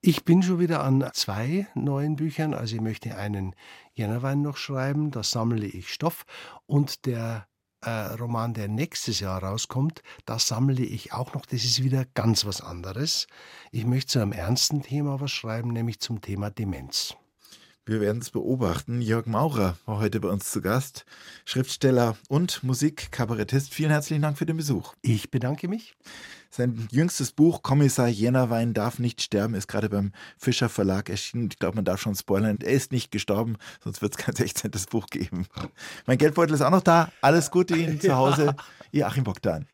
[0.00, 2.54] Ich bin schon wieder an zwei neuen Büchern.
[2.54, 3.54] Also ich möchte einen
[3.92, 6.24] Jännerwein noch schreiben, da sammle ich Stoff.
[6.64, 7.46] Und der
[7.86, 11.46] Roman, der nächstes Jahr rauskommt, da sammle ich auch noch.
[11.46, 13.26] Das ist wieder ganz was anderes.
[13.72, 17.16] Ich möchte zu einem ernsten Thema was schreiben, nämlich zum Thema Demenz.
[17.90, 19.02] Wir werden es beobachten.
[19.02, 21.04] Jörg Maurer war heute bei uns zu Gast,
[21.44, 23.74] Schriftsteller und Musikkabarettist.
[23.74, 24.94] Vielen herzlichen Dank für den Besuch.
[25.02, 25.96] Ich bedanke mich.
[26.50, 31.48] Sein jüngstes Buch Kommissar Jännerwein darf nicht sterben ist gerade beim Fischer Verlag erschienen.
[31.50, 32.58] Ich glaube, man darf schon spoilern.
[32.62, 34.70] Er ist nicht gestorben, sonst wird es kein 16.
[34.88, 35.48] Buch geben.
[36.06, 37.10] Mein Geldbeutel ist auch noch da.
[37.22, 38.54] Alles Gute Ihnen zu Hause.
[38.92, 39.66] Ihr Achim Bogdan.